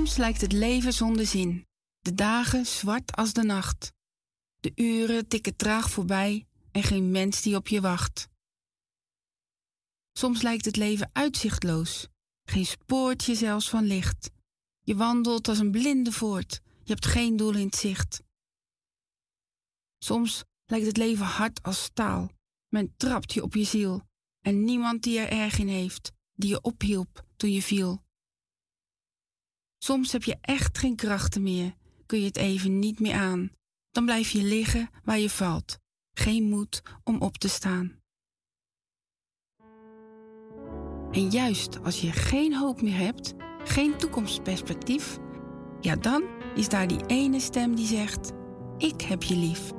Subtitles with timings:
[0.00, 1.66] Soms lijkt het leven zonder zin,
[1.98, 3.92] de dagen zwart als de nacht.
[4.60, 8.28] De uren tikken traag voorbij en geen mens die op je wacht.
[10.12, 12.08] Soms lijkt het leven uitzichtloos,
[12.48, 14.30] geen spoortje zelfs van licht.
[14.80, 18.22] Je wandelt als een blinde voort, je hebt geen doel in het zicht.
[19.98, 22.30] Soms lijkt het leven hard als staal,
[22.68, 24.02] men trapt je op je ziel
[24.40, 28.08] en niemand die er erg in heeft, die je ophielp toen je viel.
[29.82, 31.74] Soms heb je echt geen krachten meer,
[32.06, 33.50] kun je het even niet meer aan.
[33.90, 35.78] Dan blijf je liggen waar je valt,
[36.12, 37.98] geen moed om op te staan.
[41.10, 45.18] En juist als je geen hoop meer hebt, geen toekomstperspectief,
[45.80, 48.32] ja dan is daar die ene stem die zegt:
[48.78, 49.70] Ik heb je lief.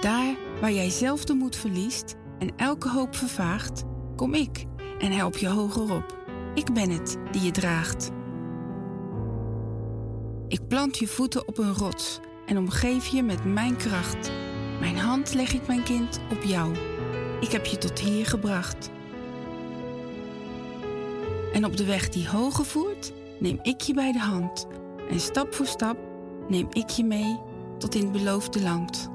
[0.00, 3.82] Daar waar jij zelf de moed verliest en elke hoop vervaagt,
[4.16, 4.64] kom ik
[4.98, 6.23] en help je hoger op.
[6.54, 8.10] Ik ben het die je draagt.
[10.48, 14.30] Ik plant je voeten op een rots en omgeef je met mijn kracht.
[14.80, 16.74] Mijn hand leg ik mijn kind op jou.
[17.40, 18.90] Ik heb je tot hier gebracht.
[21.52, 24.66] En op de weg die hoger voert, neem ik je bij de hand.
[25.10, 25.96] En stap voor stap
[26.48, 27.40] neem ik je mee
[27.78, 29.10] tot in het beloofde land.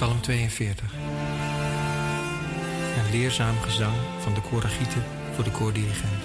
[0.00, 0.92] Psalm 42.
[2.96, 5.04] Een leerzaam gezang van de koragieten
[5.34, 6.22] voor de koordirigent.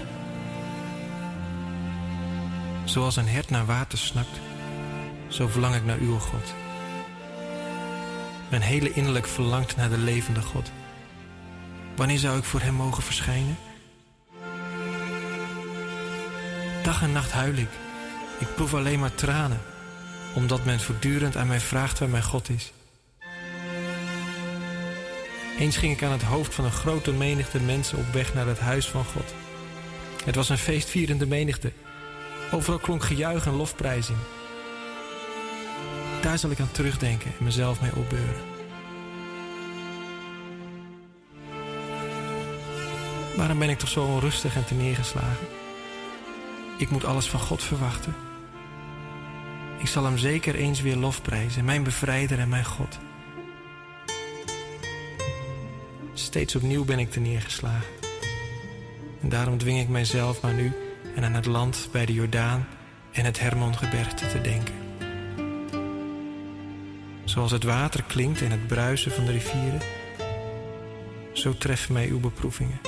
[2.84, 4.40] Zoals een hert naar water snakt,
[5.28, 6.54] zo verlang ik naar uw God.
[8.50, 10.72] Mijn hele innerlijk verlangt naar de levende God.
[11.96, 13.58] Wanneer zou ik voor hem mogen verschijnen?
[16.84, 17.70] Dag en nacht huil ik.
[18.40, 19.62] Ik proef alleen maar tranen,
[20.36, 22.74] omdat men voortdurend aan mij vraagt waar mijn God is.
[25.60, 28.60] Eens ging ik aan het hoofd van een grote menigte mensen op weg naar het
[28.60, 29.34] huis van God.
[30.26, 31.72] Het was een feestvierende menigte.
[32.52, 34.18] Overal klonk gejuich en lofprijzing.
[36.22, 38.54] Daar zal ik aan terugdenken en mezelf mee opbeuren.
[43.36, 45.48] Waarom ben ik toch zo onrustig en neergeslagen?
[46.78, 48.16] Ik moet alles van God verwachten.
[49.78, 52.98] Ik zal hem zeker eens weer lofprijzen, mijn bevrijder en mijn God.
[56.18, 57.94] Steeds opnieuw ben ik te neergeslagen.
[59.22, 60.72] En daarom dwing ik mijzelf maar nu
[61.16, 62.68] en aan het land bij de Jordaan
[63.12, 64.74] en het Hermongebergte te denken.
[67.24, 69.82] Zoals het water klinkt en het bruisen van de rivieren,
[71.34, 72.80] zo treffen mij uw beproevingen.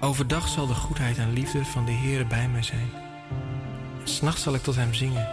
[0.00, 2.90] Overdag zal de goedheid en liefde van de Heere bij mij zijn.
[4.04, 5.28] S'nachts zal ik tot hem zingen,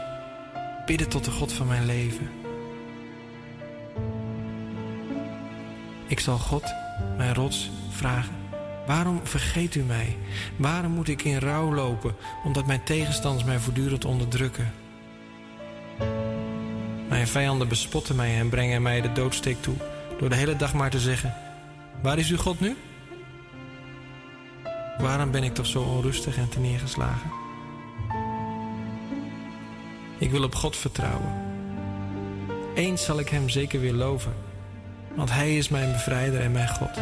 [0.86, 2.47] bidden tot de God van mijn leven.
[6.08, 6.74] Ik zal God,
[7.18, 8.36] mijn rots, vragen.
[8.86, 10.18] Waarom vergeet u mij?
[10.56, 14.74] Waarom moet ik in rouw lopen, omdat mijn tegenstanders mij voortdurend onderdrukken?
[17.10, 19.76] Mijn vijanden bespotten mij en brengen mij de doodsteek toe,
[20.20, 21.34] door de hele dag maar te zeggen:
[22.02, 22.76] Waar is uw God nu?
[24.98, 27.32] Waarom ben ik toch zo onrustig en neergeslagen?
[30.18, 31.46] Ik wil op God vertrouwen.
[32.76, 34.34] Eens zal ik Hem zeker weer loven,
[35.18, 37.00] want Hij is mijn bevrijder en mijn God.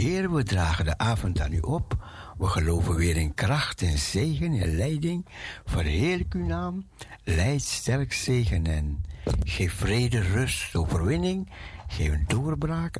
[0.00, 1.96] Heer, we dragen de avond aan u op.
[2.38, 5.26] We geloven weer in kracht en zegen en leiding.
[5.64, 6.86] Verheerlijk uw naam.
[7.24, 9.04] Leid sterk zegen en
[9.44, 11.50] geef vrede, rust, overwinning.
[11.88, 12.98] Geef een doorbraak.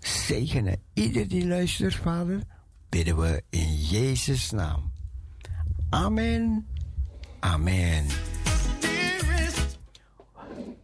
[0.00, 2.40] Zegenen ieder die luistert, Vader.
[2.88, 4.92] Bidden we in Jezus' naam.
[5.90, 6.66] Amen.
[7.40, 8.06] Amen.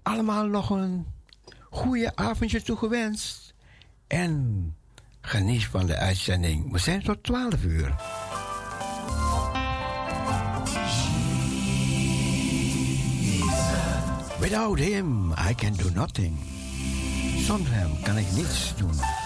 [0.02, 1.06] Allemaal nog een
[1.70, 3.54] goede avondje toegewenst.
[4.06, 4.74] En
[5.24, 6.72] geniet van de uitzending.
[6.72, 7.94] We zijn tot 12 uur.
[14.38, 16.36] Without him, I can do nothing.
[17.36, 19.23] Zonder hem kan ik niets doen.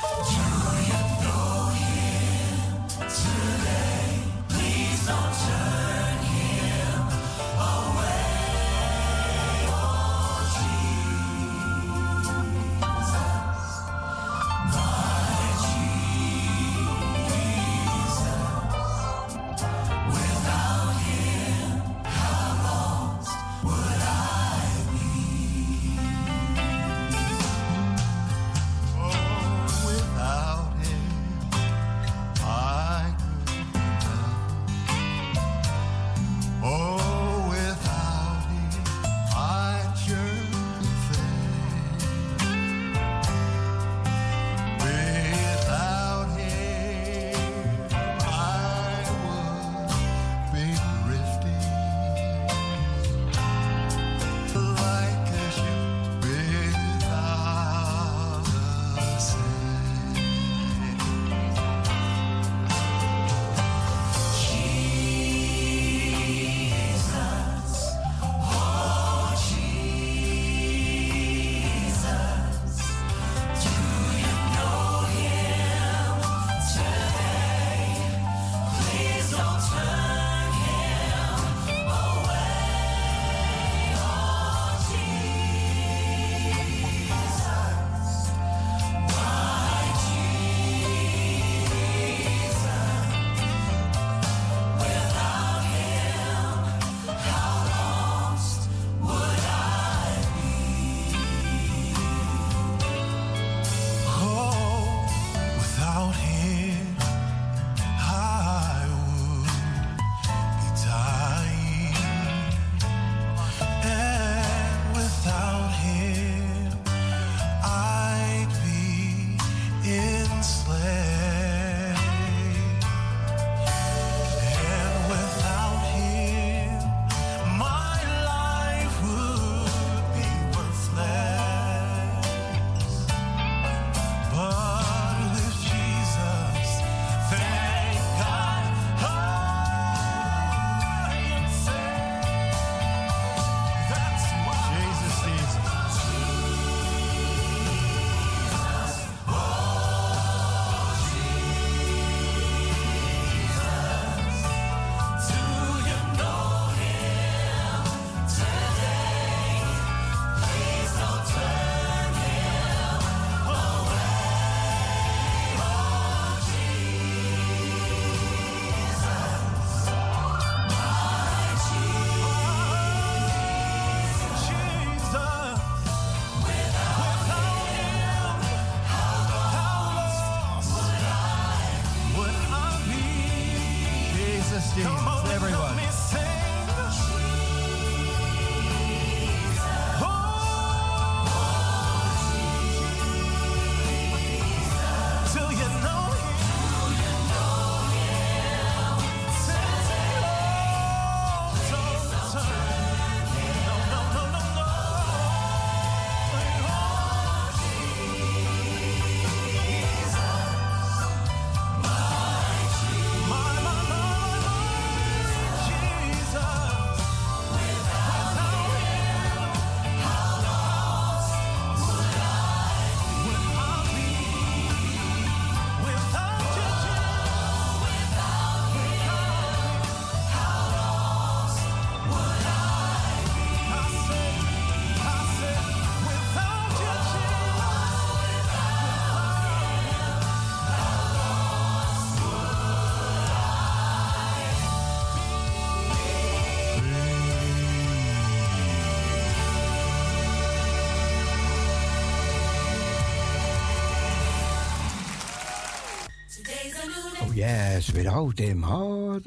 [257.78, 259.24] as without him hard.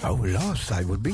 [0.00, 1.13] How lost I would be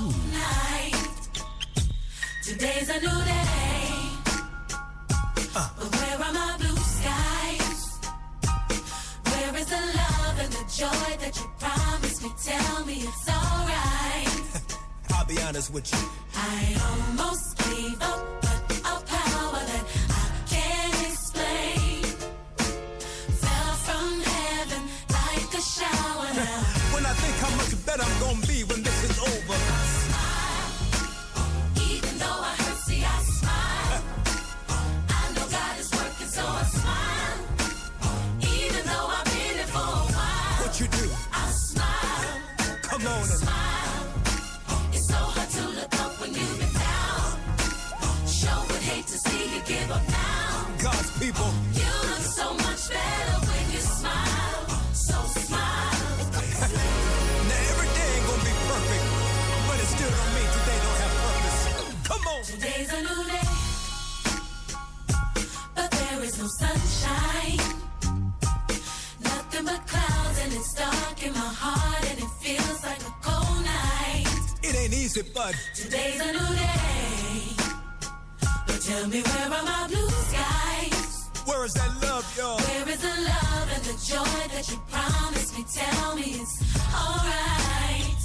[79.01, 81.31] Tell me where are my blue skies?
[81.47, 82.59] Where is that love, y'all?
[82.59, 85.65] Where is the love and the joy that you promised me?
[85.73, 88.21] Tell me it's alright.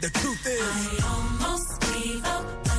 [0.00, 2.69] The truth is, I almost gave up.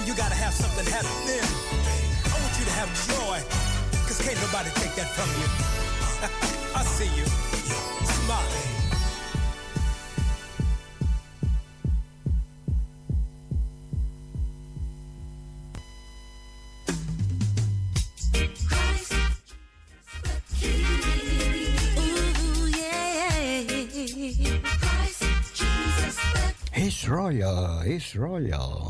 [0.00, 0.86] then you gotta have something.
[0.86, 1.02] I
[2.42, 3.38] want you to have joy,
[4.06, 5.48] cause can't nobody take that from you.
[6.74, 7.26] I see you.
[8.06, 8.66] Smile.
[26.72, 28.89] It's royal, it's royal.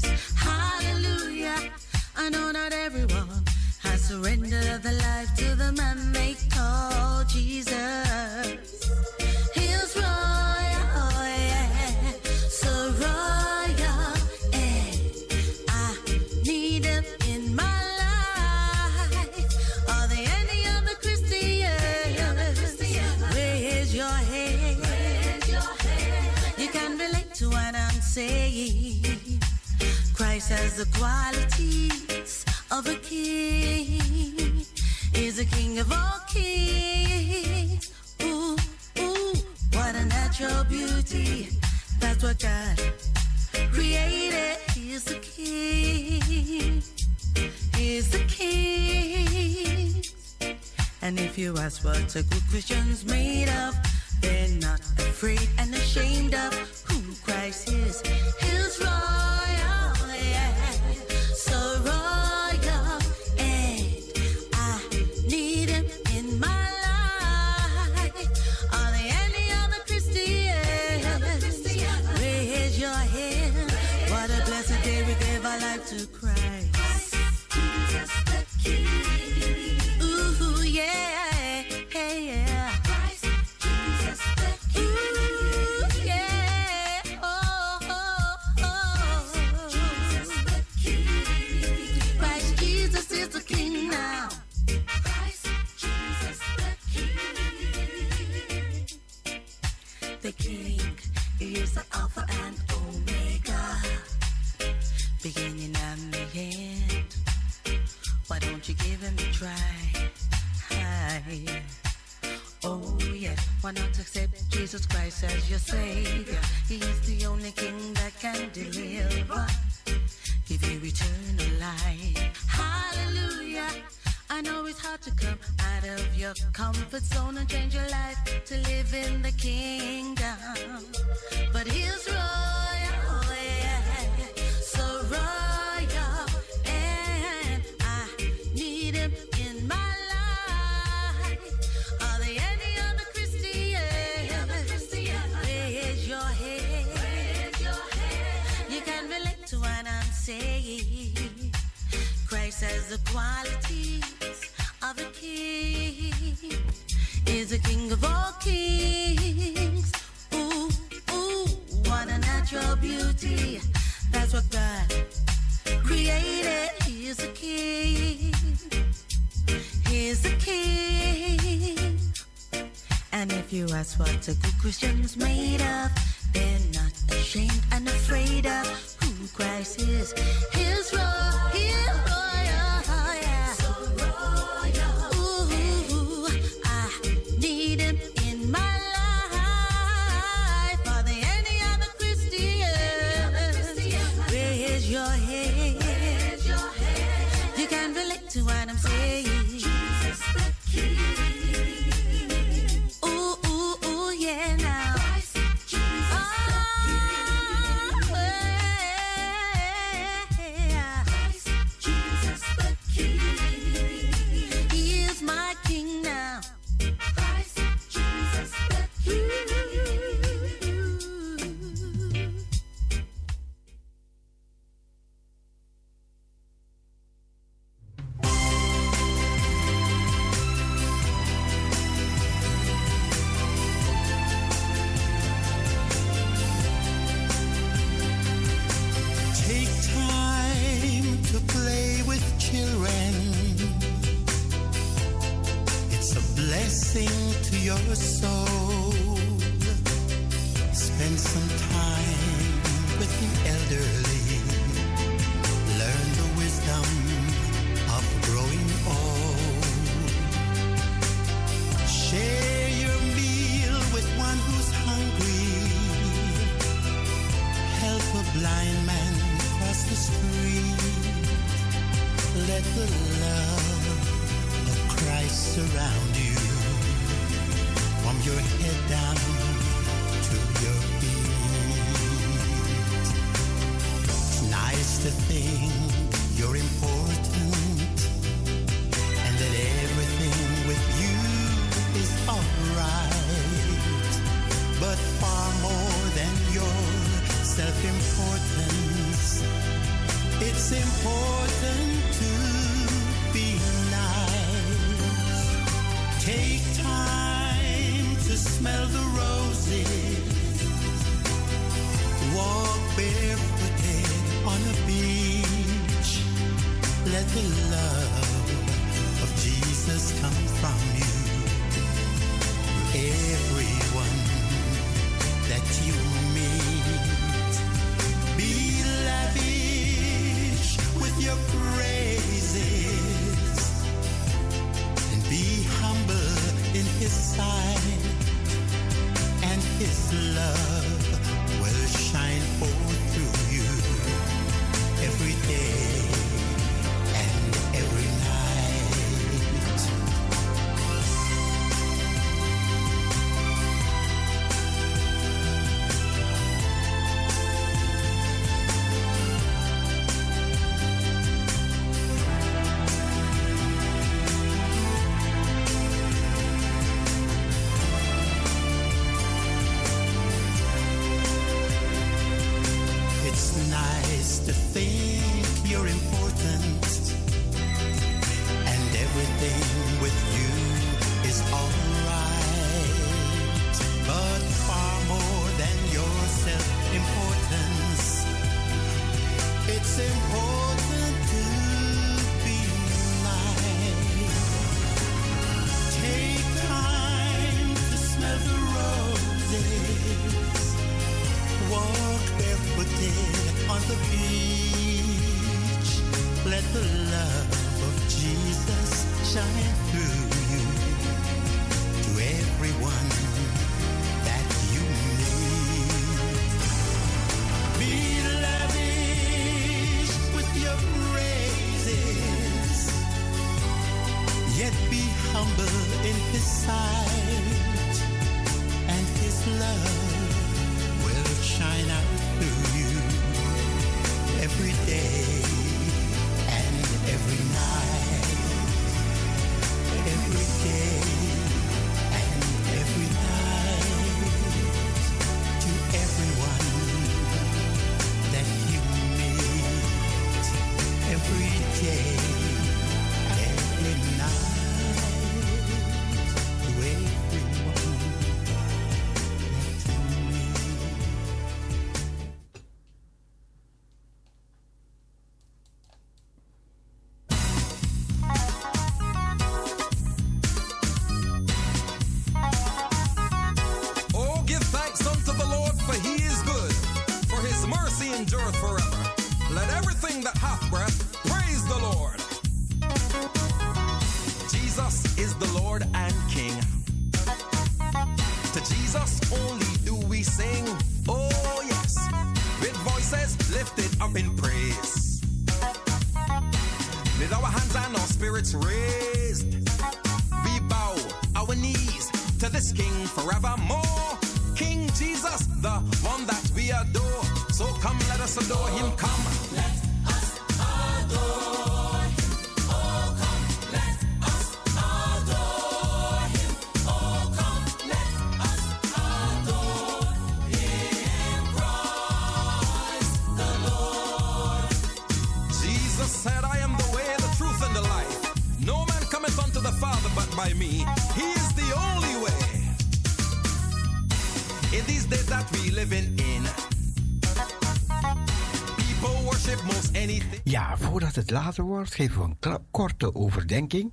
[541.21, 543.91] het later wordt, geven we een korte overdenking.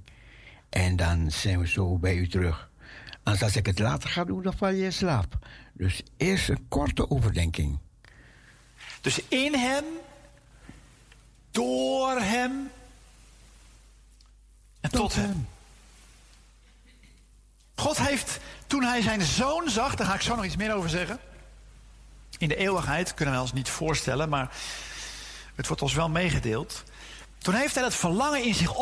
[0.68, 2.70] En dan zijn we zo bij u terug.
[3.22, 5.38] Anders als ik het later ga doen, dan val je in slaap.
[5.72, 7.78] Dus eerst een korte overdenking.
[9.00, 9.84] Dus in hem,
[11.50, 12.70] door hem
[14.80, 15.24] en tot, hem.
[15.24, 15.48] hem.
[17.74, 20.90] God heeft, toen hij zijn zoon zag, daar ga ik zo nog iets meer over
[20.90, 21.18] zeggen.
[22.38, 24.56] In de eeuwigheid kunnen we ons niet voorstellen, maar
[25.54, 26.84] het wordt ons wel meegedeeld.
[27.38, 28.74] Toen heeft hij dat verlangen in zich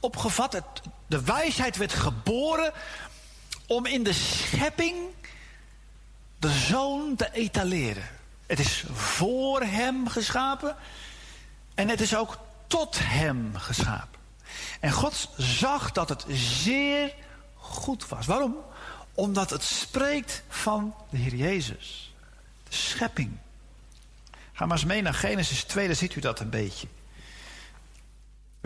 [0.00, 0.52] opgevat.
[0.52, 0.64] Het,
[1.06, 2.72] de wijsheid werd geboren
[3.66, 4.96] om in de schepping
[6.38, 8.08] de zoon te etaleren.
[8.46, 10.76] Het is voor hem geschapen
[11.74, 14.20] en het is ook tot hem geschapen.
[14.80, 17.14] En God zag dat het zeer
[17.54, 18.26] goed was.
[18.26, 18.56] Waarom?
[19.14, 22.14] Omdat het spreekt van de Heer Jezus.
[22.68, 23.38] De schepping.
[24.52, 26.86] Ga maar eens mee naar Genesis 2, daar ziet u dat een beetje.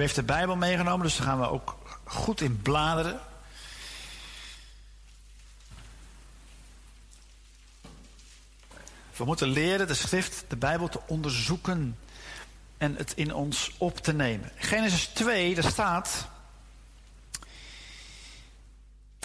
[0.00, 3.20] U heeft de Bijbel meegenomen, dus daar gaan we ook goed in bladeren.
[9.16, 11.98] We moeten leren de schrift, de Bijbel te onderzoeken
[12.78, 14.52] en het in ons op te nemen.
[14.56, 16.28] Genesis 2, daar staat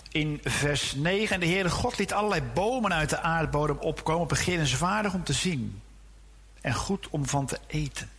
[0.10, 1.34] in vers 9...
[1.34, 4.28] En de Heere God liet allerlei bomen uit de aardbodem opkomen...
[4.28, 5.82] begeerenswaardig om te zien
[6.62, 8.10] en goed om van te eten.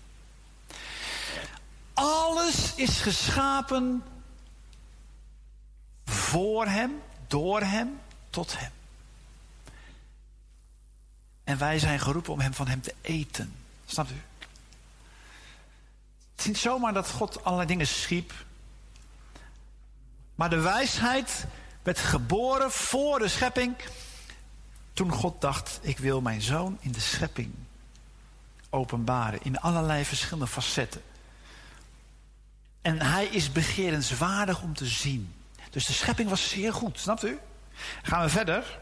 [1.97, 4.03] Alles is geschapen
[6.05, 8.71] voor hem, door hem, tot hem.
[11.45, 13.55] En wij zijn geroepen om hem van hem te eten.
[13.87, 14.23] Snapt u?
[16.31, 18.33] Het is niet zomaar dat God allerlei dingen schiep.
[20.35, 21.47] Maar de wijsheid
[21.83, 23.77] werd geboren voor de schepping.
[24.93, 27.55] Toen God dacht, ik wil mijn zoon in de schepping
[28.71, 29.43] openbaren.
[29.43, 31.03] In allerlei verschillende facetten.
[32.87, 35.35] En hij is begerenswaardig om te zien.
[35.71, 37.39] Dus de schepping was zeer goed, snapt u?
[38.03, 38.79] Gaan we verder.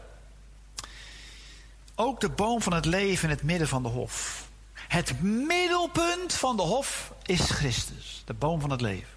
[1.95, 4.47] Ook de boom van het leven in het midden van de hof.
[4.73, 9.13] Het middelpunt van de hof is Christus, de boom van het leven.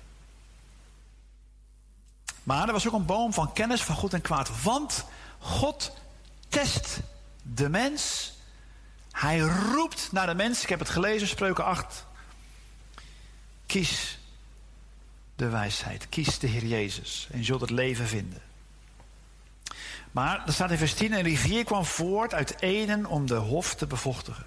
[2.43, 4.63] Maar er was ook een boom van kennis van goed en kwaad.
[4.63, 5.05] Want
[5.39, 5.97] God
[6.49, 7.01] test
[7.43, 8.33] de mens.
[9.11, 10.63] Hij roept naar de mens.
[10.63, 12.07] Ik heb het gelezen, spreuken 8.
[13.67, 14.18] Kies
[15.39, 16.09] de wijsheid.
[16.09, 17.29] Kies de Heer Jezus.
[17.31, 18.43] En je zult het leven vinden.
[20.13, 23.75] Maar er staat in vers 10: Een rivier kwam voort uit Eden om de hof
[23.75, 24.47] te bevochtigen.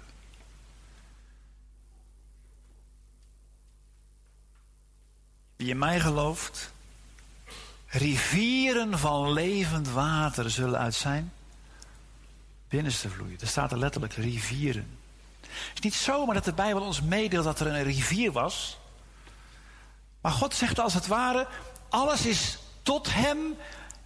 [5.56, 6.72] Wie in mij gelooft,
[7.86, 11.32] rivieren van levend water zullen uit zijn
[12.68, 13.40] binnenste vloeien.
[13.40, 14.98] Er staat er letterlijk rivieren.
[15.40, 18.80] Het is niet zomaar dat de Bijbel ons meedeelt dat er een rivier was.
[20.22, 21.46] Maar God zegt als het ware,
[21.88, 23.56] alles is tot hem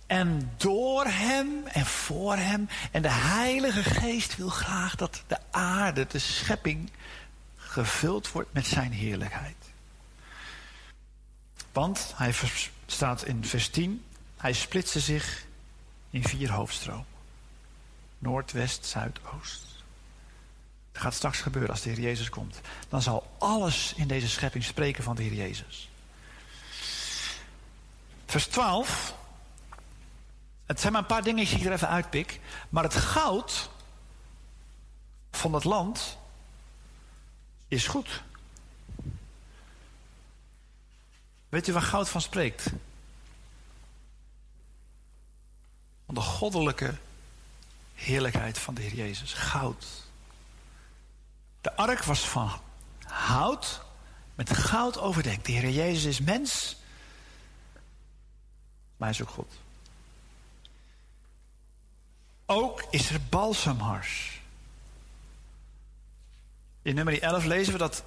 [0.06, 2.68] en door hem en voor hem.
[2.90, 6.90] En de Heilige Geest wil graag dat de aarde, de schepping,
[7.56, 9.56] gevuld wordt met zijn heerlijkheid.
[11.72, 12.34] Want hij
[12.86, 14.04] staat in vers 10,
[14.36, 15.46] hij splitste zich
[16.10, 17.06] in vier hoofdstromen.
[18.18, 19.64] Noord, West, Zuid, Oost.
[20.92, 22.60] Dat gaat straks gebeuren als de Heer Jezus komt.
[22.88, 25.88] Dan zal alles in deze schepping spreken van de Heer Jezus.
[28.26, 29.14] Vers 12.
[30.66, 32.40] Het zijn maar een paar dingetjes die ik er even uitpik.
[32.68, 33.70] Maar het goud
[35.30, 36.18] van het land
[37.68, 38.22] is goed.
[41.48, 42.62] Weet u waar goud van spreekt?
[46.06, 46.94] Van de goddelijke
[47.94, 49.32] heerlijkheid van de Heer Jezus.
[49.32, 49.86] Goud.
[51.60, 52.50] De ark was van
[53.04, 53.80] hout
[54.34, 55.46] met goud overdekt.
[55.46, 56.76] De Heer Jezus is mens,
[58.96, 59.52] maar hij is ook God.
[62.46, 64.40] Ook is er balsemhars.
[66.82, 68.04] In nummer 11 lezen we dat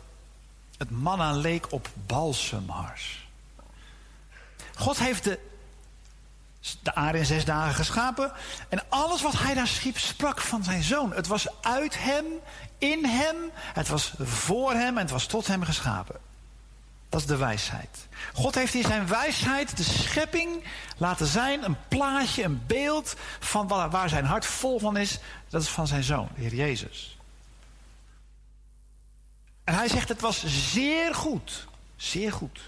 [0.78, 3.28] het manna leek op balsemhars.
[4.76, 5.40] God heeft de,
[6.82, 8.32] de aarde in zes dagen geschapen.
[8.70, 11.14] En alles wat hij daar schiep sprak van zijn zoon.
[11.14, 12.26] Het was uit hem,
[12.78, 16.16] in hem, het was voor hem en het was tot hem geschapen.
[17.10, 18.08] Dat is de wijsheid.
[18.34, 20.64] God heeft in zijn wijsheid de schepping
[20.98, 25.20] laten zijn, een plaatje, een beeld van waar zijn hart vol van is.
[25.48, 27.18] Dat is van zijn zoon, de Heer Jezus.
[29.64, 32.60] En hij zegt het was zeer goed, zeer goed.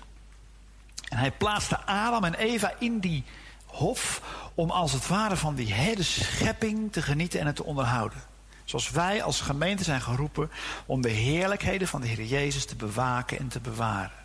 [1.10, 3.24] En hij plaatste Adam en Eva in die
[3.66, 4.22] hof
[4.56, 8.22] om als het ware van die hele schepping te genieten en het te onderhouden.
[8.66, 10.52] Zoals wij als gemeente zijn geroepen
[10.86, 14.21] om de heerlijkheden van de Heer Jezus te bewaken en te bewaren.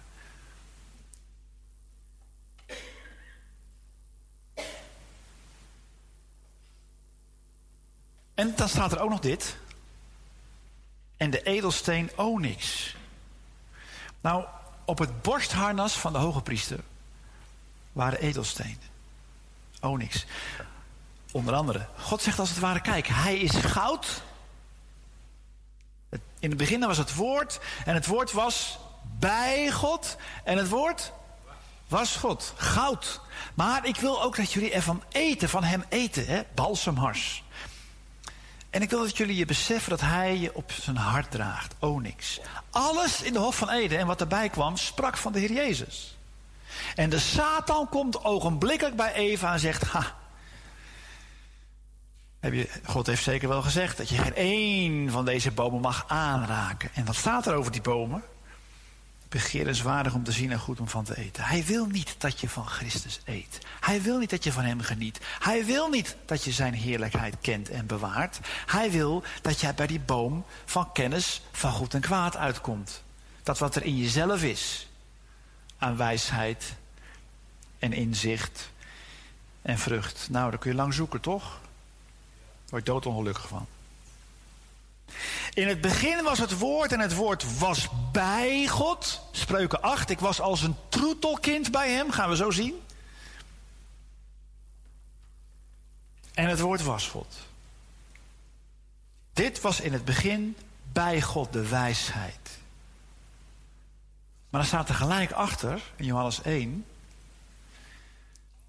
[8.36, 9.56] En dan staat er ook nog dit.
[11.16, 12.94] En de edelsteen onyx.
[14.20, 14.44] Nou,
[14.84, 16.80] op het borstharnas van de hoge priester
[17.92, 18.78] waren edelstenen.
[19.80, 20.26] Onyx.
[21.32, 21.86] Onder andere.
[21.98, 24.22] God zegt als het ware, kijk, hij is goud.
[26.38, 27.60] In het begin was het woord.
[27.84, 28.78] En het woord was
[29.18, 30.16] bij God.
[30.44, 31.12] En het woord
[31.88, 32.52] was God.
[32.56, 33.20] Goud.
[33.54, 36.26] Maar ik wil ook dat jullie ervan eten, van hem eten.
[36.26, 36.42] Hè?
[36.54, 37.44] Balsemhars.
[38.76, 41.74] En ik wil dat jullie je beseffen dat hij je op zijn hart draagt.
[41.78, 42.40] Onyx.
[42.70, 46.16] Alles in de Hof van Eden en wat erbij kwam, sprak van de Heer Jezus.
[46.94, 50.14] En de Satan komt ogenblikkelijk bij Eva en zegt: Ha.
[52.40, 56.04] Heb je, God heeft zeker wel gezegd dat je geen één van deze bomen mag
[56.08, 56.90] aanraken.
[56.94, 58.22] En wat staat er over die bomen?
[59.28, 61.44] Begeerenswaardig om te zien en goed om van te eten.
[61.44, 63.58] Hij wil niet dat je van Christus eet.
[63.80, 65.20] Hij wil niet dat je van hem geniet.
[65.38, 68.40] Hij wil niet dat je zijn heerlijkheid kent en bewaart.
[68.66, 73.02] Hij wil dat jij bij die boom van kennis van goed en kwaad uitkomt.
[73.42, 74.88] Dat wat er in jezelf is,
[75.78, 76.74] aan wijsheid
[77.78, 78.70] en inzicht
[79.62, 80.28] en vrucht.
[80.30, 81.42] Nou, daar kun je lang zoeken, toch?
[81.42, 81.60] Daar
[82.68, 83.66] word je doodongelukkig van.
[85.56, 89.20] In het begin was het woord en het woord was bij God.
[89.30, 90.10] Spreuken 8.
[90.10, 92.10] Ik was als een troetelkind bij hem.
[92.10, 92.82] Gaan we zo zien.
[96.34, 97.36] En het woord was God.
[99.32, 100.56] Dit was in het begin
[100.92, 102.58] bij God de wijsheid.
[104.50, 106.86] Maar dan staat er gelijk achter, in Johannes 1.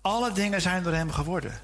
[0.01, 1.61] Alle dingen zijn door hem geworden.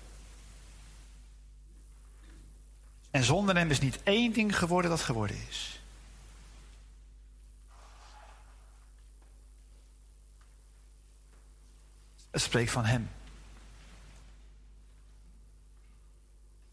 [3.13, 5.81] En zonder hem is niet één ding geworden dat geworden is.
[12.31, 13.09] Het spreekt van hem.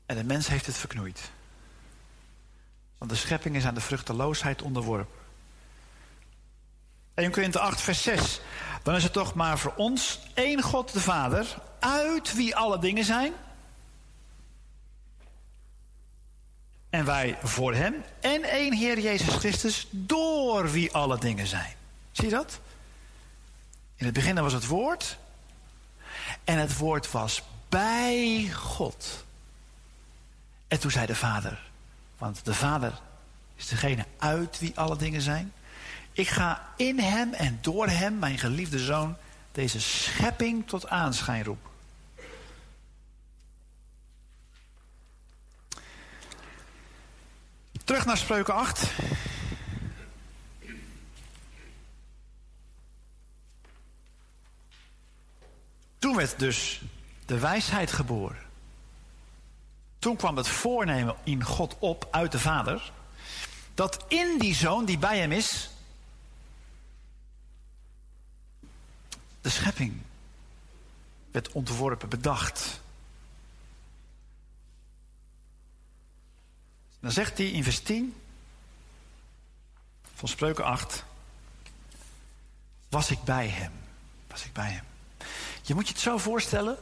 [0.06, 1.30] En de mens heeft het verknoeid.
[2.98, 5.18] Want de schepping is aan de vruchteloosheid onderworpen.
[7.14, 8.40] 1 Korinthe 8, vers 6.
[8.82, 13.04] Dan is het toch maar voor ons één God de Vader, uit wie alle dingen
[13.04, 13.32] zijn
[16.90, 17.94] En wij voor hem.
[18.20, 21.74] En één Heer Jezus Christus, door wie alle dingen zijn.
[22.12, 22.60] Zie je dat?
[23.96, 25.18] In het begin was het woord.
[26.44, 29.24] En het woord was bij God.
[30.68, 31.60] En toen zei de Vader.
[32.18, 32.92] Want de Vader
[33.56, 35.52] is degene uit wie alle dingen zijn.
[36.12, 39.16] Ik ga in hem en door hem, mijn geliefde zoon,
[39.52, 41.69] deze schepping tot aanschijn roepen.
[47.90, 48.92] Terug naar spreuken 8.
[55.98, 56.82] Toen werd dus
[57.26, 58.38] de wijsheid geboren.
[59.98, 62.92] Toen kwam het voornemen in God op uit de Vader.
[63.74, 65.70] Dat in die zoon die bij hem is.
[69.40, 70.02] de schepping
[71.30, 72.80] werd ontworpen, bedacht.
[77.00, 78.14] Dan zegt hij in vers 10
[80.14, 81.04] van Spreuken 8.
[82.88, 83.72] Was ik bij hem?
[84.26, 84.84] Was ik bij hem?
[85.62, 86.78] Je moet je het zo voorstellen.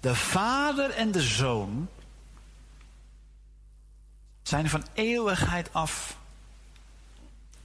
[0.00, 1.88] De vader en de zoon
[4.42, 6.16] zijn van eeuwigheid af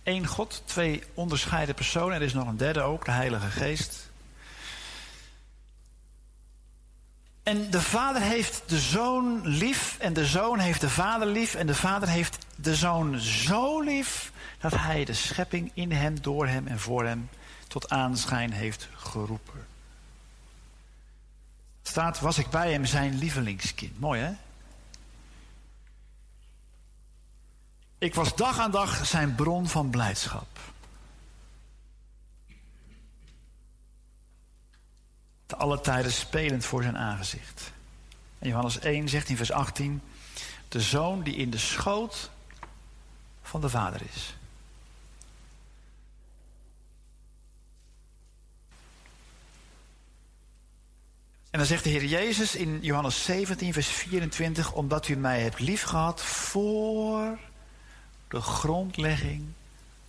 [0.04, 2.16] één God, twee onderscheiden personen.
[2.16, 4.12] Er is nog een derde ook, de Heilige Geest.
[7.44, 11.68] En de vader heeft de zoon lief en de zoon heeft de vader lief en
[11.68, 16.68] de vader heeft de zoon zo lief dat hij de schepping in hem, door hem
[16.68, 17.30] en voor hem
[17.68, 19.68] tot aanschijn heeft geroepen.
[21.82, 24.00] Staat, was ik bij hem zijn lievelingskind.
[24.00, 24.34] Mooi hè?
[27.98, 30.60] Ik was dag aan dag zijn bron van blijdschap.
[35.58, 37.72] Alle tijden spelend voor zijn aangezicht.
[38.40, 40.02] En Johannes 1 zegt in vers 18:
[40.68, 42.30] De zoon die in de schoot
[43.42, 44.36] van de vader is.
[51.50, 55.60] En dan zegt de Heer Jezus in Johannes 17, vers 24: Omdat u mij hebt
[55.60, 57.40] liefgehad voor
[58.28, 59.46] de grondlegging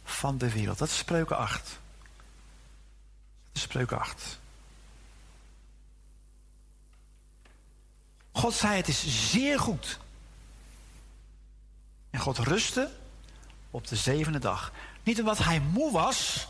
[0.05, 0.79] van de wereld.
[0.79, 1.65] Dat is spreuken 8.
[1.65, 1.77] Dat
[3.53, 4.39] is spreuken 8.
[8.35, 9.99] God zei het is zeer goed.
[12.11, 12.91] En God rustte
[13.71, 14.73] op de zevende dag.
[15.03, 16.49] Niet omdat hij moe was,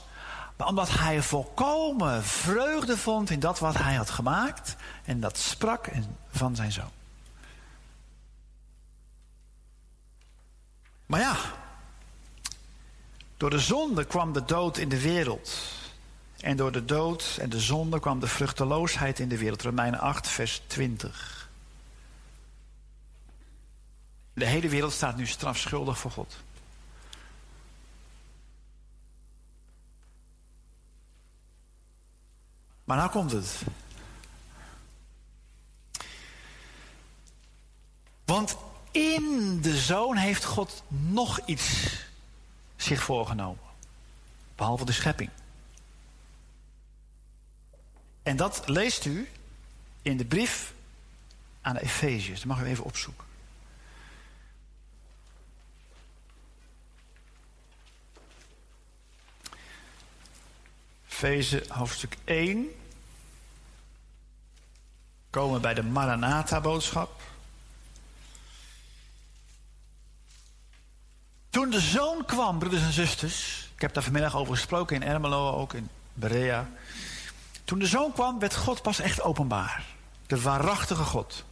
[0.57, 4.76] maar omdat hij volkomen vreugde vond in dat wat hij had gemaakt.
[5.05, 5.91] En dat sprak
[6.30, 6.91] van zijn zoon.
[11.07, 11.37] Maar ja,
[13.37, 15.72] door de zonde kwam de dood in de wereld.
[16.41, 19.62] En door de dood en de zonde kwam de vruchteloosheid in de wereld.
[19.62, 21.43] Romeinen 8, vers 20.
[24.35, 26.37] De hele wereld staat nu strafschuldig voor God.
[32.85, 33.62] Maar nou komt het.
[38.24, 38.57] Want
[38.91, 41.97] in de zoon heeft God nog iets
[42.76, 43.62] zich voorgenomen.
[44.55, 45.30] Behalve de schepping.
[48.22, 49.28] En dat leest u
[50.03, 50.72] in de brief
[51.61, 52.39] aan de Efeziërs.
[52.39, 53.24] Dat mag u even opzoeken.
[61.14, 62.74] Efeze hoofdstuk 1.
[65.30, 67.20] Komen bij de Maranatha-boodschap.
[71.50, 73.68] Toen de zoon kwam, broeders en zusters.
[73.74, 76.68] Ik heb daar vanmiddag over gesproken in Ermelo, ook in Berea.
[77.64, 79.84] Toen de zoon kwam, werd God pas echt openbaar.
[80.26, 81.44] De waarachtige God.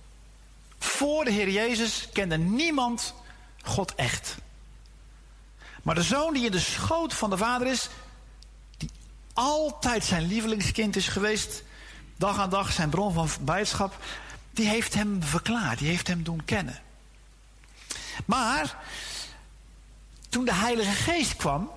[0.78, 3.14] Voor de Heer Jezus kende niemand
[3.62, 4.36] God echt.
[5.82, 7.88] Maar de zoon die in de schoot van de vader is,
[9.32, 11.62] altijd zijn lievelingskind is geweest,
[12.16, 13.96] dag aan dag zijn bron van blijdschap,
[14.50, 16.80] die heeft hem verklaard, die heeft hem doen kennen.
[18.24, 18.76] Maar
[20.28, 21.70] toen de Heilige Geest kwam,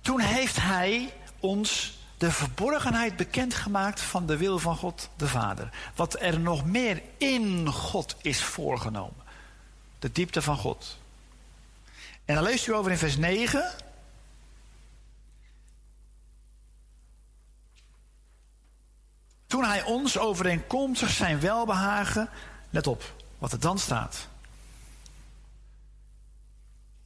[0.00, 5.70] toen heeft hij ons de verborgenheid bekendgemaakt van de wil van God de Vader.
[5.94, 9.24] Wat er nog meer in God is voorgenomen.
[9.98, 10.98] De diepte van God.
[12.24, 13.72] En dan leest u over in vers 9.
[19.50, 22.28] Toen hij ons overeenkomstig zijn welbehagen,
[22.70, 24.28] let op wat er dan staat.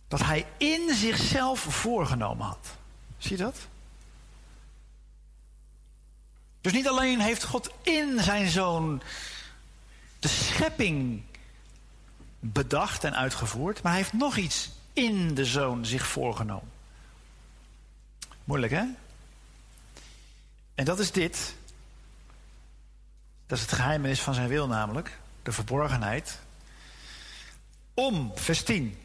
[0.09, 2.77] Dat hij in zichzelf voorgenomen had.
[3.19, 3.57] Zie je dat?
[6.61, 9.03] Dus niet alleen heeft God in zijn zoon
[10.19, 11.23] de schepping
[12.41, 16.71] bedacht en uitgevoerd, maar hij heeft nog iets in de zoon zich voorgenomen.
[18.45, 18.85] Moeilijk hè?
[20.75, 21.55] En dat is dit.
[23.47, 26.39] Dat is het geheimenis van zijn wil namelijk, de verborgenheid.
[27.95, 28.99] Om, vers 10.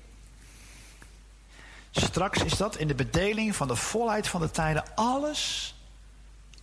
[1.91, 5.75] Straks is dat in de bedeling van de volheid van de tijden alles,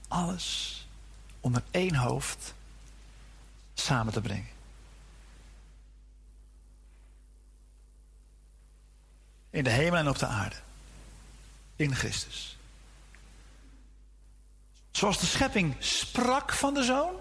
[0.09, 0.87] alles
[1.41, 2.55] onder één hoofd
[3.75, 4.55] samen te brengen.
[9.51, 10.57] In de hemel en op de aarde.
[11.77, 12.59] In Christus.
[14.91, 17.15] Zoals de schepping sprak van de zoon.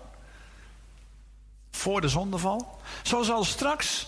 [1.75, 2.81] Voor de zondeval.
[3.03, 4.07] Zo zal straks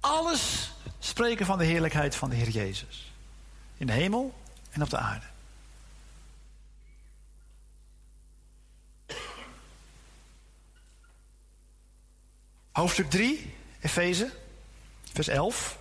[0.00, 3.12] alles spreken van de heerlijkheid van de Heer Jezus.
[3.76, 4.34] In de hemel
[4.70, 5.26] en op de aarde.
[12.72, 14.32] Hoofdstuk 3, Efeze,
[15.12, 15.78] vers 11.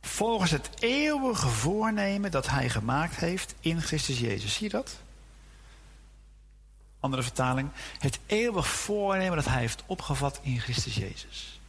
[0.00, 4.54] Volgens het eeuwige voornemen dat hij gemaakt heeft in Christus Jezus.
[4.54, 4.96] Zie je dat?
[7.04, 7.68] Andere vertaling.
[7.98, 11.60] Het eeuwig voornemen dat hij heeft opgevat in Christus Jezus.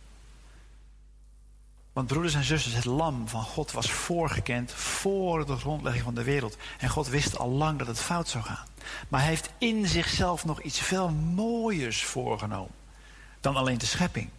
[1.93, 6.23] Want broeders en zusters, het lam van God was voorgekend voor de grondlegging van de
[6.23, 6.57] wereld.
[6.77, 8.67] En God wist al lang dat het fout zou gaan.
[9.07, 12.75] Maar hij heeft in zichzelf nog iets veel mooiers voorgenomen
[13.39, 14.29] dan alleen de schepping.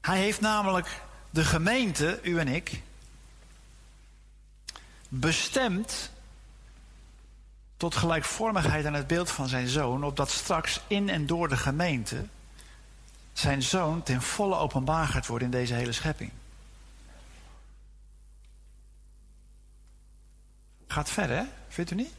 [0.00, 2.82] Hij heeft namelijk de gemeente, u en ik,
[5.08, 6.12] bestemd
[7.84, 12.26] tot gelijkvormigheid aan het beeld van zijn zoon, opdat straks in en door de gemeente
[13.32, 16.30] zijn zoon ten volle openbaar gaat worden in deze hele schepping.
[20.86, 21.44] Gaat verder, hè?
[21.68, 22.12] vindt u niet?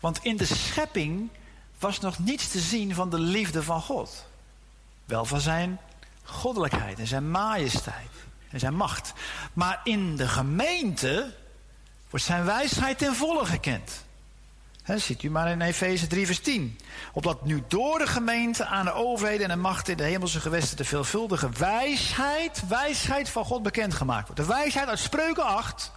[0.00, 1.28] Want in de schepping
[1.78, 4.26] was nog niets te zien van de liefde van God.
[5.04, 5.78] Wel van zijn
[6.22, 8.10] goddelijkheid en zijn majesteit
[8.50, 9.12] en zijn macht.
[9.52, 11.34] Maar in de gemeente
[12.10, 14.04] wordt zijn wijsheid ten volle gekend.
[14.84, 16.78] Ziet u maar in Efeze 3 vers 10.
[17.12, 20.76] Opdat nu door de gemeente aan de overheden en de machten in de hemelse gewesten
[20.76, 24.40] de veelvuldige wijsheid, wijsheid van God bekendgemaakt wordt.
[24.40, 25.92] De wijsheid uit Spreuken 8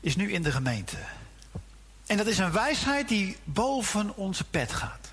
[0.00, 0.96] is nu in de gemeente.
[2.06, 5.12] En dat is een wijsheid die boven onze pet gaat.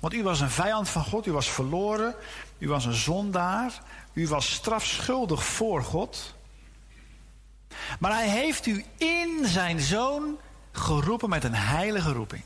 [0.00, 2.14] Want u was een vijand van God, u was verloren,
[2.58, 6.34] u was een zondaar, u was strafschuldig voor God.
[7.98, 10.38] Maar hij heeft u in zijn zoon
[10.72, 12.42] geroepen met een heilige roeping.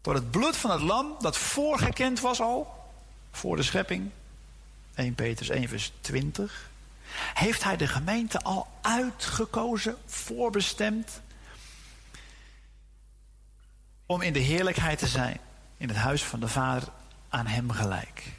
[0.00, 2.90] Door het bloed van het lam dat voorgekend was al,
[3.30, 4.10] voor de schepping.
[4.94, 6.70] 1 Petrus 1 vers 20.
[7.34, 11.20] Heeft hij de gemeente al uitgekozen, voorbestemd?
[14.06, 15.40] Om in de heerlijkheid te zijn,
[15.76, 16.88] in het huis van de Vader
[17.28, 18.32] aan hem gelijk.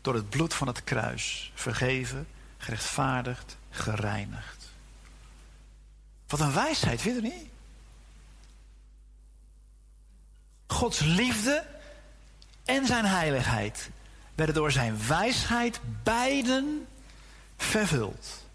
[0.00, 2.26] Door het bloed van het kruis vergeven,
[2.62, 4.70] gerechtvaardigd, gereinigd.
[6.26, 7.48] Wat een wijsheid, vind je niet?
[10.66, 11.64] Gods liefde
[12.64, 13.90] en zijn heiligheid
[14.34, 16.86] werden door zijn wijsheid beiden
[17.56, 18.46] vervuld.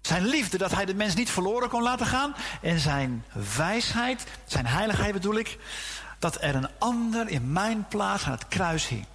[0.00, 2.34] Zijn liefde, dat hij de mens niet verloren kon laten gaan.
[2.62, 3.24] En zijn
[3.56, 5.58] wijsheid, zijn heiligheid bedoel ik,
[6.18, 9.06] dat er een ander in mijn plaats aan het kruis hing.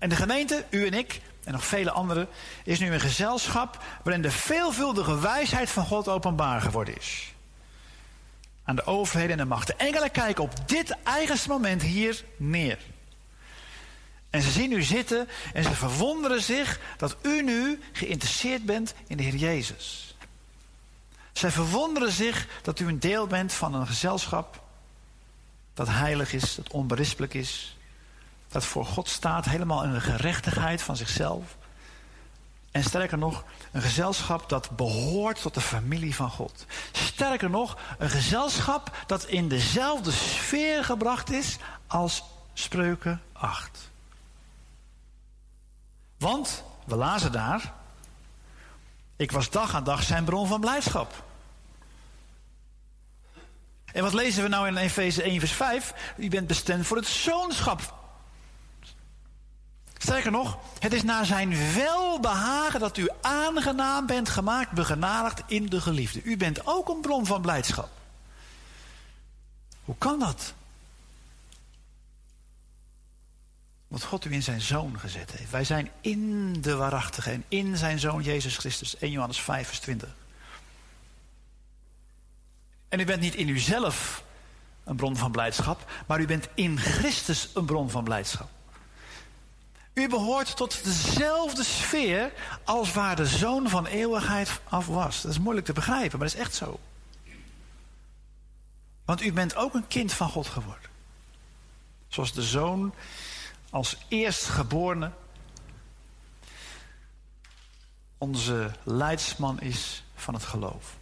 [0.00, 2.28] En de gemeente, u en ik, en nog vele anderen,
[2.64, 7.32] is nu een gezelschap waarin de veelvuldige wijsheid van God openbaar geworden is.
[8.64, 9.78] Aan de overheden en de machten.
[9.78, 12.78] Engelen kijken op dit eigenste moment hier neer.
[14.30, 19.16] En ze zien u zitten en ze verwonderen zich dat u nu geïnteresseerd bent in
[19.16, 20.16] de Heer Jezus.
[21.32, 24.62] Zij verwonderen zich dat u een deel bent van een gezelschap
[25.74, 27.76] dat heilig is, dat onberispelijk is,
[28.50, 31.56] dat voor God staat, helemaal in de gerechtigheid van zichzelf.
[32.70, 36.66] En sterker nog, een gezelschap dat behoort tot de familie van God.
[36.92, 43.90] Sterker nog, een gezelschap dat in dezelfde sfeer gebracht is als Spreuken 8.
[46.18, 47.72] Want, we lazen daar,
[49.16, 51.24] ik was dag aan dag zijn bron van blijdschap.
[53.92, 55.94] En wat lezen we nou in Efeze 1 vers 5?
[56.16, 57.99] U bent bestemd voor het zoonschap.
[60.02, 65.80] Sterker nog, het is naar zijn welbehagen dat u aangenaam bent gemaakt, begenadigd in de
[65.80, 66.22] geliefde.
[66.22, 67.88] U bent ook een bron van blijdschap.
[69.84, 70.54] Hoe kan dat?
[73.88, 75.50] Wat God u in zijn zoon gezet heeft.
[75.50, 78.96] Wij zijn in de waarachtige en in zijn zoon Jezus Christus.
[78.96, 80.14] 1 Johannes 5 vers 20.
[82.88, 84.24] En u bent niet in uzelf
[84.84, 88.48] een bron van blijdschap, maar u bent in Christus een bron van blijdschap.
[89.94, 92.32] U behoort tot dezelfde sfeer
[92.64, 95.22] als waar de zoon van eeuwigheid af was.
[95.22, 96.80] Dat is moeilijk te begrijpen, maar dat is echt zo.
[99.04, 100.90] Want u bent ook een kind van God geworden.
[102.08, 102.94] Zoals de zoon
[103.70, 105.12] als eerstgeborene
[108.18, 110.96] onze leidsman is van het geloof.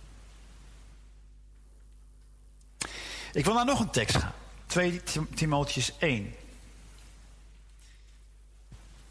[3.33, 4.33] Ik wil naar nog een tekst gaan.
[4.67, 5.03] 2
[5.35, 6.35] Timotheus 1.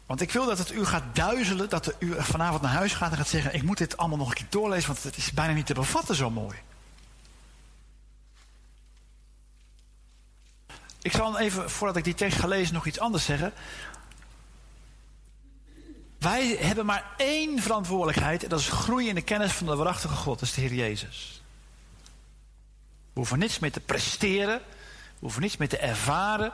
[0.08, 3.16] Want ik wil dat het u gaat duizelen, dat u vanavond naar huis gaat en
[3.16, 5.66] gaat zeggen: Ik moet dit allemaal nog een keer doorlezen, want het is bijna niet
[5.66, 6.58] te bevatten zo mooi.
[11.02, 13.52] Ik zal even, voordat ik die tekst ga lezen, nog iets anders zeggen.
[16.18, 20.14] Wij hebben maar één verantwoordelijkheid, en dat is groeien in de kennis van de waarachtige
[20.14, 21.42] God, dat is de Heer Jezus.
[23.12, 26.52] We hoeven niets meer te presteren, we hoeven niets meer te ervaren.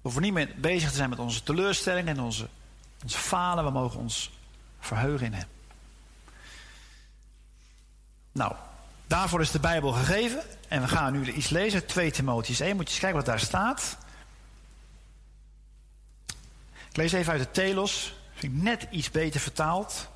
[0.00, 2.48] Hoeven niet meer bezig te zijn met onze teleurstellingen en onze,
[3.02, 3.64] ons falen.
[3.64, 4.30] We mogen ons
[4.80, 5.48] verheugen in Hem.
[8.32, 8.54] Nou,
[9.06, 10.42] daarvoor is de Bijbel gegeven.
[10.68, 11.86] En we gaan nu iets lezen.
[11.86, 12.76] 2 Timotheus 1.
[12.76, 13.96] Moet je eens kijken wat daar staat.
[16.88, 18.14] Ik lees even uit de Telos.
[18.34, 20.08] Vind ik net iets beter vertaald.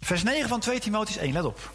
[0.00, 1.32] Vers 9 van 2 Timotheus 1.
[1.32, 1.72] Let op.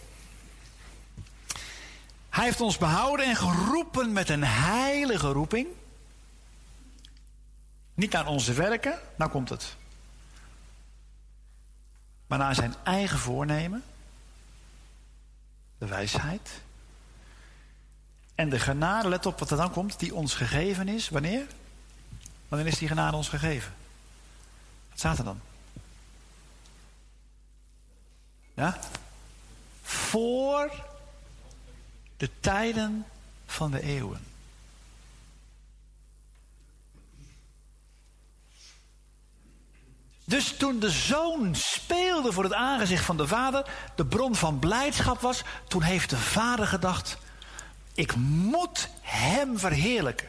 [2.29, 5.67] Hij heeft ons behouden en geroepen met een heilige roeping.
[8.00, 9.76] Niet naar onze werken, nou komt het.
[12.28, 13.84] Maar naar zijn eigen voornemen.
[15.78, 16.62] De wijsheid.
[18.36, 21.10] En de genade, let op wat er dan komt, die ons gegeven is.
[21.10, 21.47] Wanneer?
[22.47, 23.74] Wanneer is die genade ons gegeven?
[24.89, 25.41] Wat staat er dan?
[28.54, 28.80] Ja?
[29.82, 30.86] Voor
[32.18, 33.06] de tijden
[33.45, 34.28] van de eeuwen.
[40.30, 43.65] Dus toen de zoon speelde voor het aangezicht van de vader,
[43.95, 47.17] de bron van blijdschap was, toen heeft de vader gedacht:
[47.93, 50.27] ik moet hem verheerlijken.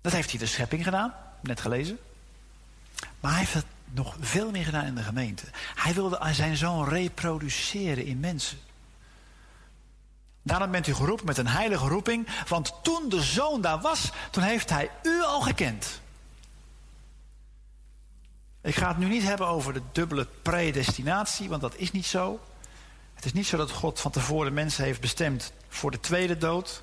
[0.00, 1.98] Dat heeft hij de schepping gedaan, net gelezen.
[3.20, 5.44] Maar hij heeft het nog veel meer gedaan in de gemeente.
[5.74, 8.58] Hij wilde zijn zoon reproduceren in mensen.
[10.42, 12.26] Daarom bent u geroepen met een heilige roeping.
[12.48, 15.99] Want toen de zoon daar was, toen heeft hij u al gekend.
[18.70, 22.40] Ik ga het nu niet hebben over de dubbele predestinatie, want dat is niet zo.
[23.14, 26.82] Het is niet zo dat God van tevoren mensen heeft bestemd voor de tweede dood.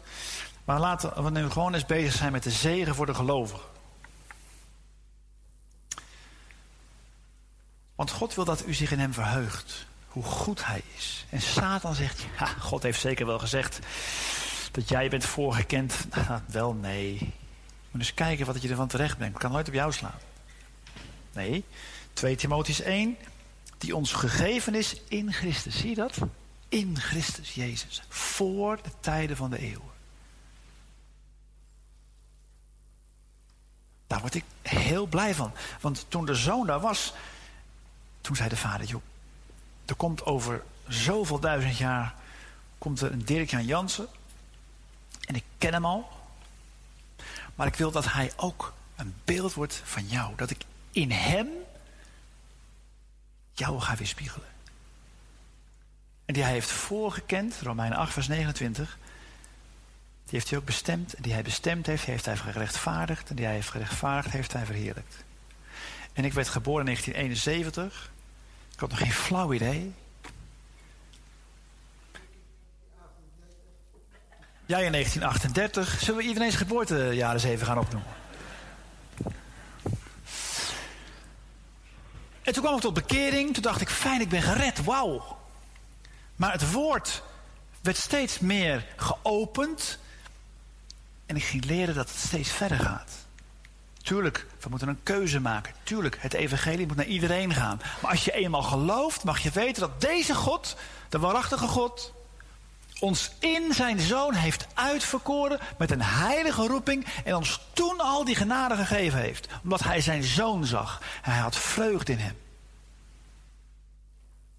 [0.65, 3.63] Maar laten we nu gewoon eens bezig zijn met de zegen voor de gelovigen.
[7.95, 9.85] Want God wil dat u zich in hem verheugt.
[10.07, 11.25] Hoe goed hij is.
[11.29, 13.79] En Satan zegt, ja, God heeft zeker wel gezegd
[14.71, 16.05] dat jij bent voorgekend.
[16.15, 17.33] Nou, wel, nee.
[17.91, 19.35] Moet eens kijken wat je ervan terecht brengt.
[19.35, 20.19] Ik kan nooit op jou slaan.
[21.38, 21.63] Nee,
[22.13, 23.17] 2 Timotheus 1,
[23.77, 25.77] die ons gegeven is in Christus.
[25.77, 26.17] Zie je dat?
[26.69, 28.01] In Christus Jezus.
[28.09, 29.91] Voor de tijden van de eeuwen.
[34.07, 35.51] Daar word ik heel blij van.
[35.81, 37.13] Want toen de zoon daar was,
[38.21, 39.01] toen zei de vader: joh,
[39.85, 42.15] er komt over zoveel duizend jaar
[42.77, 44.07] komt er een Dirk-Jan Jansen.
[45.25, 46.09] En ik ken hem al.
[47.55, 50.35] Maar ik wil dat hij ook een beeld wordt van jou.
[50.35, 50.65] Dat ik
[51.01, 51.47] in hem
[53.51, 54.47] jou ga weerspiegelen.
[56.25, 58.97] En die hij heeft voorgekend, Romeinen 8, vers 29.
[60.23, 61.13] Die heeft hij ook bestemd.
[61.13, 63.29] En die hij bestemd heeft, heeft hij gerechtvaardigd.
[63.29, 65.23] En die hij heeft gerechtvaardigd, heeft hij verheerlijkt.
[66.13, 68.11] En ik werd geboren in 1971.
[68.73, 69.93] Ik had nog geen flauw idee.
[74.65, 75.99] Jij in 1938.
[75.99, 78.26] Zullen we iedereen zijn geboortejaar eens even gaan opnoemen?
[82.47, 83.53] En toen kwam ik tot bekering.
[83.53, 84.83] Toen dacht ik, fijn, ik ben gered.
[84.83, 85.37] Wauw.
[86.35, 87.23] Maar het woord
[87.81, 89.99] werd steeds meer geopend.
[91.25, 93.11] En ik ging leren dat het steeds verder gaat.
[94.03, 95.73] Tuurlijk, we moeten een keuze maken.
[95.83, 97.81] Tuurlijk, het evangelie moet naar iedereen gaan.
[98.01, 100.77] Maar als je eenmaal gelooft, mag je weten dat deze God,
[101.09, 102.13] de waarachtige God,
[102.99, 108.35] ons in zijn zoon heeft uitverkoren met een heilige roeping en ons toen al die
[108.35, 109.47] genade gegeven heeft.
[109.63, 111.01] Omdat hij zijn zoon zag.
[111.21, 112.37] Hij had vreugde in hem.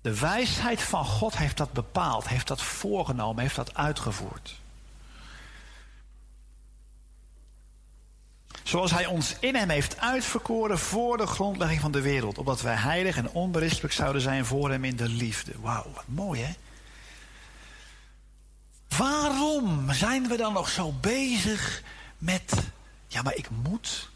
[0.01, 4.61] De wijsheid van God heeft dat bepaald, heeft dat voorgenomen, heeft dat uitgevoerd.
[8.62, 12.39] Zoals hij ons in hem heeft uitverkoren voor de grondlegging van de wereld.
[12.39, 15.53] Opdat wij heilig en onberispelijk zouden zijn voor hem in de liefde.
[15.61, 16.53] Wauw, wat mooi hè?
[18.97, 21.82] Waarom zijn we dan nog zo bezig
[22.18, 22.53] met,
[23.07, 24.11] ja maar ik moet.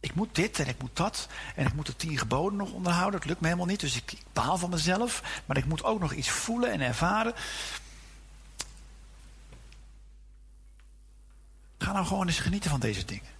[0.00, 1.28] Ik moet dit en ik moet dat.
[1.54, 3.20] En ik moet de tien geboden nog onderhouden.
[3.20, 3.80] Dat lukt me helemaal niet.
[3.80, 5.42] Dus ik, ik baal van mezelf.
[5.46, 7.34] Maar ik moet ook nog iets voelen en ervaren.
[11.78, 13.30] Ga nou gewoon eens genieten van deze dingen.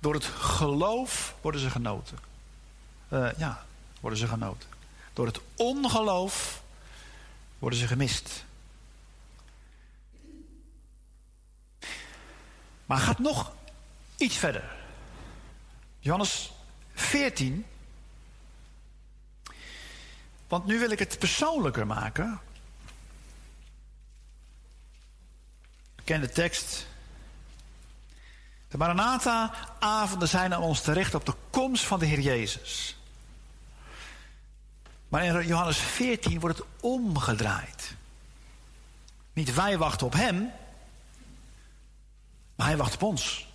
[0.00, 2.18] Door het geloof worden ze genoten.
[3.08, 3.64] Eh, ja,
[4.00, 4.68] worden ze genoten.
[5.12, 6.59] Door het ongeloof
[7.60, 8.44] worden ze gemist.
[12.86, 13.52] Maar gaat nog
[14.16, 14.76] iets verder.
[15.98, 16.52] Johannes
[16.94, 17.66] 14.
[20.48, 22.40] Want nu wil ik het persoonlijker maken.
[25.94, 26.86] Bekende tekst.
[28.68, 32.99] De Maranatha-avonden zijn aan ons terecht op de komst van de Heer Jezus.
[35.10, 37.94] Maar in Johannes 14 wordt het omgedraaid.
[39.32, 40.50] Niet wij wachten op Hem,
[42.54, 43.48] maar Hij wacht op ons.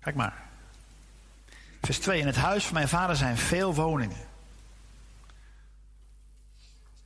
[0.00, 0.46] Kijk maar.
[1.82, 2.20] Vers 2.
[2.20, 4.26] In het huis van mijn vader zijn veel woningen.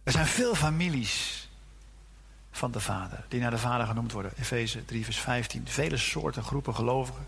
[0.02, 1.48] Er zijn veel families
[2.50, 4.32] van de vader, die naar de vader genoemd worden.
[4.38, 5.68] Efeze 3, vers 15.
[5.68, 7.26] Vele soorten groepen gelovigen.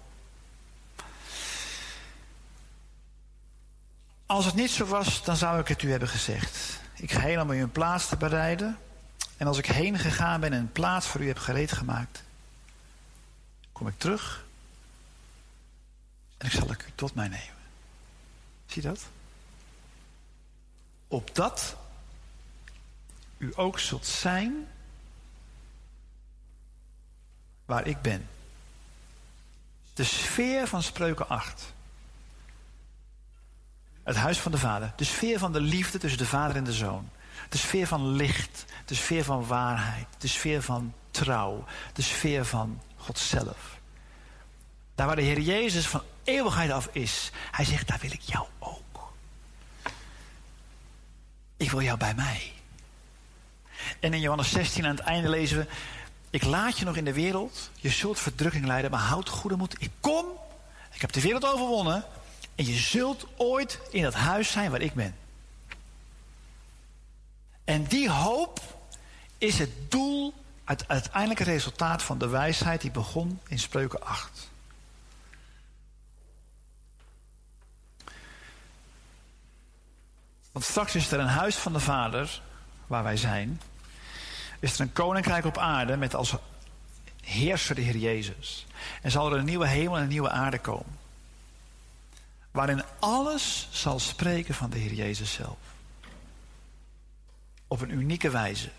[4.26, 6.80] Als het niet zo was, dan zou ik het u hebben gezegd.
[6.94, 8.78] Ik ga heen om u een plaats te bereiden.
[9.36, 12.22] En als ik heen gegaan ben en een plaats voor u heb gereed gemaakt,
[13.72, 14.44] kom ik terug
[16.38, 17.54] en ik zal ik u tot mij nemen.
[18.66, 19.00] Zie dat?
[21.08, 21.76] Opdat
[23.38, 24.68] u ook zult zijn
[27.64, 28.28] waar ik ben.
[29.94, 31.72] De sfeer van Spreuken 8.
[34.04, 34.92] Het huis van de vader.
[34.96, 37.08] De sfeer van de liefde tussen de vader en de zoon.
[37.48, 38.64] De sfeer van licht.
[38.84, 40.06] De sfeer van waarheid.
[40.18, 41.64] De sfeer van trouw.
[41.92, 43.78] De sfeer van God zelf.
[44.94, 47.30] Daar waar de Heer Jezus van eeuwigheid af is.
[47.50, 49.12] Hij zegt, daar wil ik jou ook.
[51.56, 52.52] Ik wil jou bij mij.
[54.00, 55.66] En in Johannes 16 aan het einde lezen we...
[56.30, 57.70] Ik laat je nog in de wereld.
[57.74, 59.76] Je zult verdrukking lijden, maar houd goede moed.
[59.78, 60.26] Ik kom.
[60.92, 62.04] Ik heb de wereld overwonnen.
[62.54, 65.16] En je zult ooit in dat huis zijn waar ik ben.
[67.64, 68.60] En die hoop
[69.38, 70.34] is het doel,
[70.64, 74.50] het uiteindelijke resultaat van de wijsheid die begon in Spreuken 8.
[80.52, 82.42] Want straks is er een huis van de Vader,
[82.86, 83.60] waar wij zijn.
[84.60, 86.34] Is er een koninkrijk op aarde met als
[87.20, 88.66] heerser de Heer Jezus.
[89.02, 91.03] En zal er een nieuwe hemel en een nieuwe aarde komen.
[92.54, 95.56] Waarin alles zal spreken van de Heer Jezus zelf.
[97.66, 98.70] Op een unieke wijze.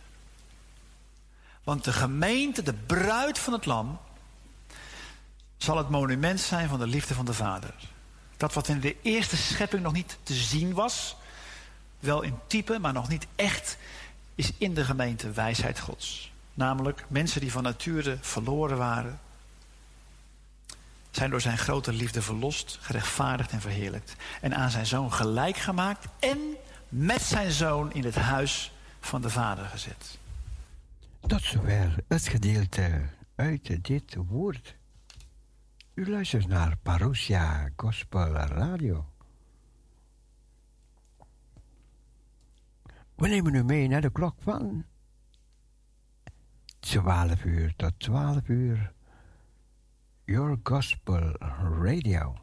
[1.63, 3.99] Want de gemeente, de bruid van het lam,
[5.57, 7.73] zal het monument zijn van de liefde van de Vader.
[8.37, 11.15] Dat wat in de eerste schepping nog niet te zien was,
[11.99, 13.77] wel in type, maar nog niet echt,
[14.35, 16.31] is in de gemeente wijsheid Gods.
[16.53, 19.19] Namelijk mensen die van nature verloren waren,
[21.15, 24.15] zijn door zijn grote liefde verlost, gerechtvaardigd en verheerlijkt.
[24.41, 26.37] En aan zijn zoon gelijk gemaakt en
[26.89, 30.17] met zijn zoon in het huis van de Vader gezet.
[31.27, 33.01] Tot zover het gedeelte
[33.35, 34.75] uit dit woord.
[35.93, 39.09] U luistert naar Parousia Gospel Radio.
[43.15, 44.85] We nemen u mee naar de klok van
[46.79, 48.94] 12 uur tot 12 uur.
[50.27, 51.35] Your Gospel
[51.81, 52.33] Radio.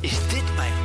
[0.00, 0.79] Is dit mijn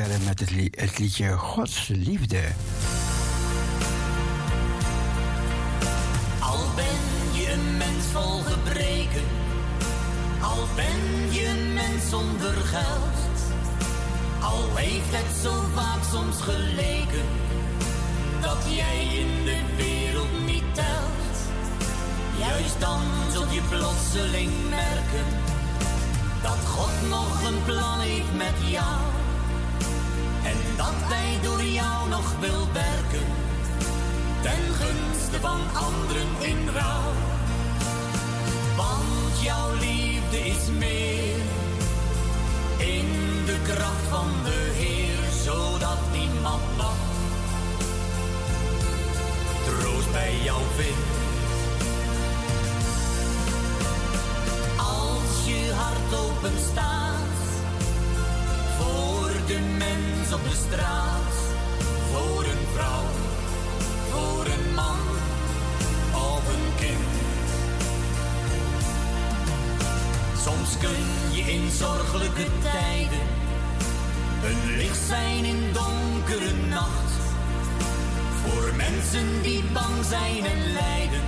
[0.00, 0.50] verder met het,
[0.80, 2.42] het liedje Gods Liefde.
[6.40, 9.22] Al ben je een mens vol gebreken,
[10.42, 13.28] al ben je een mens zonder geld,
[14.40, 17.26] al heeft het zo vaak soms geleken
[18.40, 21.36] dat jij in de wereld niet telt.
[22.38, 23.00] Juist dan
[23.32, 25.26] zult je plotseling merken
[26.42, 29.09] dat God nog een plan heeft met jou
[32.20, 33.26] nog wil werken
[34.42, 37.12] ten gunste van anderen in rouw.
[38.76, 41.40] Want jouw liefde is meer
[42.78, 43.08] in
[43.46, 47.00] de kracht van de Heer, zodat niemand mag
[49.64, 51.18] troost bij jou vindt.
[54.76, 57.42] Als je hart open staat
[58.78, 61.09] voor de mens op de straat,
[70.70, 73.26] Soms kun je in zorgelijke tijden
[74.44, 77.12] een licht zijn in donkere nacht.
[78.42, 81.22] Voor mensen die bang zijn en lijden.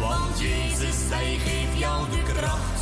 [0.00, 2.80] Want Jezus, hij geeft jou de kracht.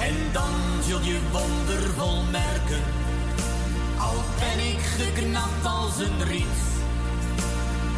[0.00, 2.82] En dan zul je wondervol merken.
[3.98, 6.60] Al ben ik geknapt als een riet.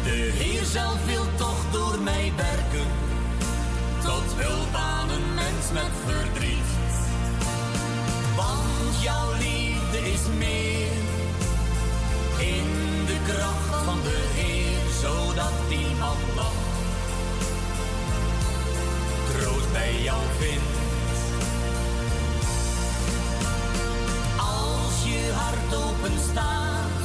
[0.03, 2.87] De Heer zelf wil toch door mij werken,
[4.43, 6.71] hulp aan een mens met verdriet.
[8.35, 10.91] Want jouw liefde is meer
[12.53, 12.69] in
[13.05, 16.59] de kracht van de Heer, zodat iemand nog
[19.29, 20.79] troost bij jou vindt.
[24.37, 27.01] Als je hart open staat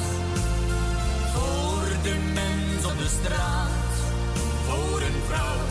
[1.34, 3.92] voor de mens op de straat,
[4.66, 5.65] voor een vrouw,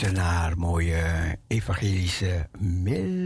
[0.00, 3.19] Luister naar mooie evangelische melodieën.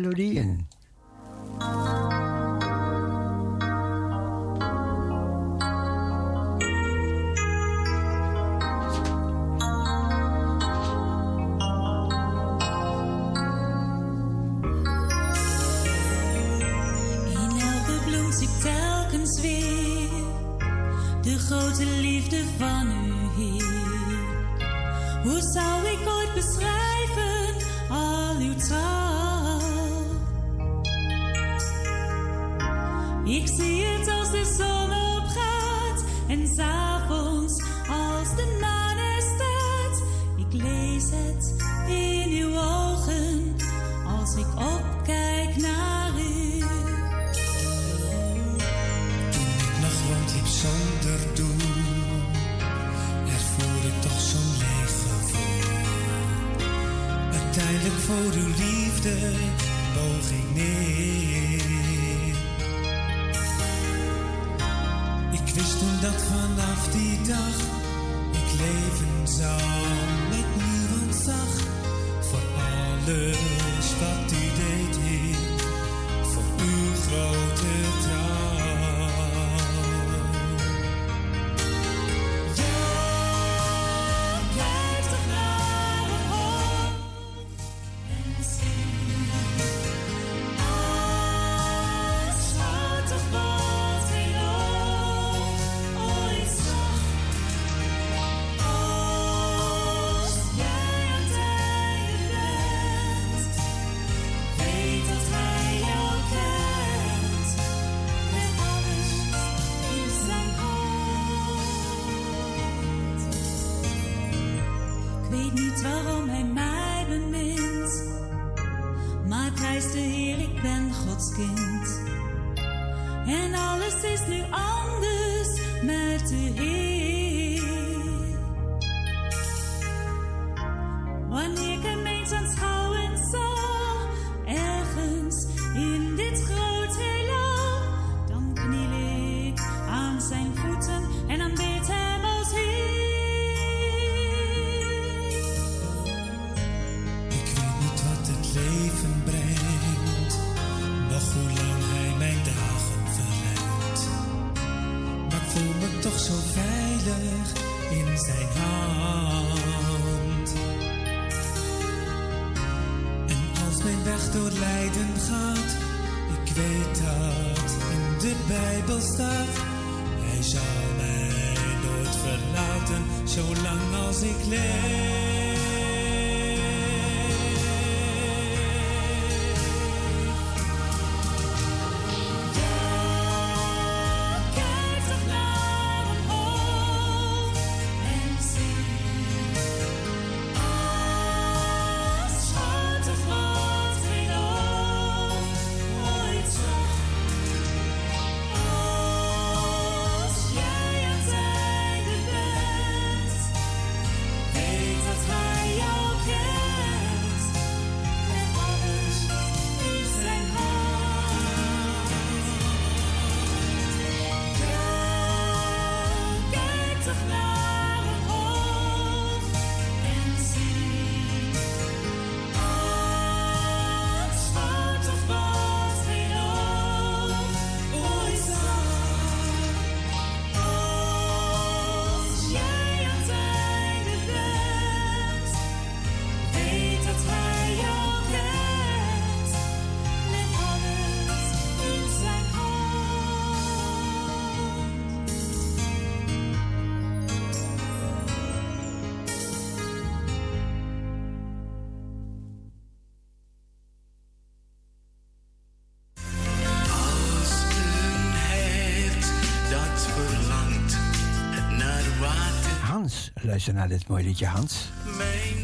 [263.55, 264.89] luisteren naar dit mooie liedje, Hans.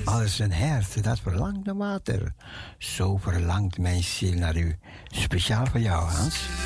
[0.05, 2.33] Als een hert dat verlangt naar water,
[2.79, 4.79] zo verlangt mijn ziel naar u.
[5.11, 6.60] Speciaal voor jou, Hans.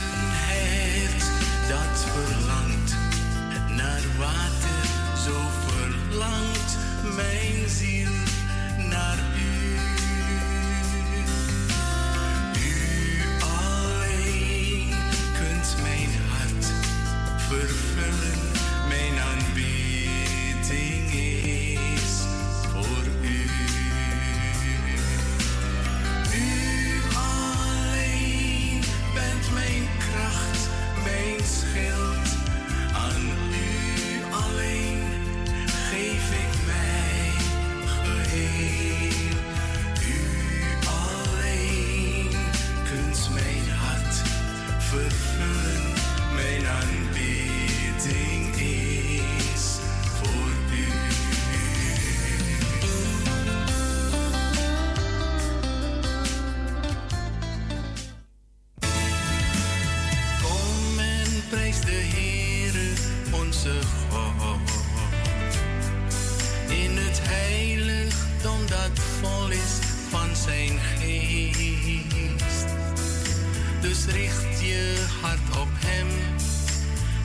[75.61, 76.09] op hem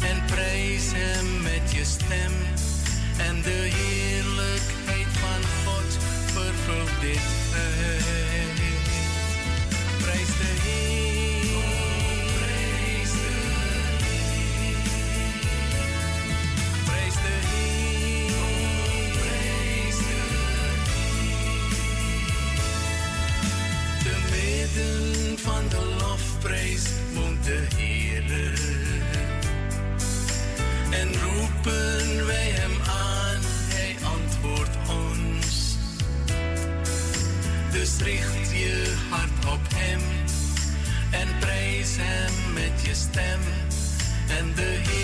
[0.10, 2.34] en prijs hem met je stem.
[3.18, 5.98] En de heerlijkheid van God
[6.34, 7.20] vervult dit
[7.52, 8.69] huis.
[43.12, 43.42] Stem.
[44.38, 44.99] En de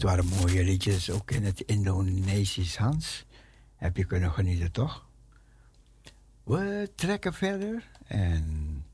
[0.00, 3.24] het waren mooie liedjes, ook in het Indonesisch Hans.
[3.76, 5.06] Heb je kunnen genieten, toch?
[6.42, 8.84] We trekken verder en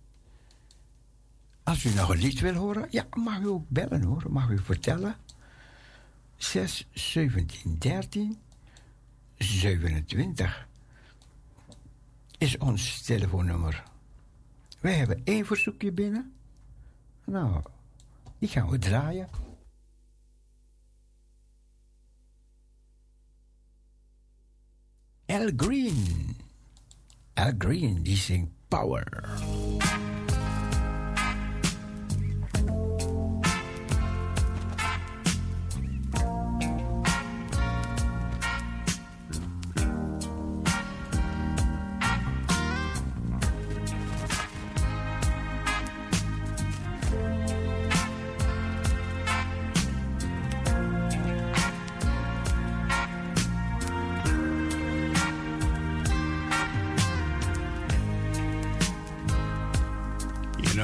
[1.63, 4.59] als u nog een lied wil horen, ja, mag u ook bellen hoor, mag u
[4.59, 5.17] vertellen.
[6.37, 8.39] 6, 17, 13,
[9.39, 10.69] 27
[12.39, 13.83] is ons telefoonnummer.
[14.81, 16.33] Wij hebben één verzoekje binnen.
[17.25, 17.63] Nou,
[18.39, 19.46] die gaan we draaien.
[25.29, 26.37] Al Green.
[27.35, 29.11] Al Green, die zingt Power.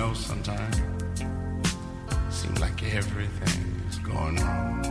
[0.02, 0.76] else sometimes.
[2.30, 4.84] Seems like everything is going wrong.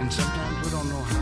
[0.00, 1.21] And sometimes we don't know how.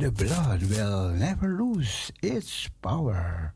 [0.00, 3.52] The blood will never lose its power.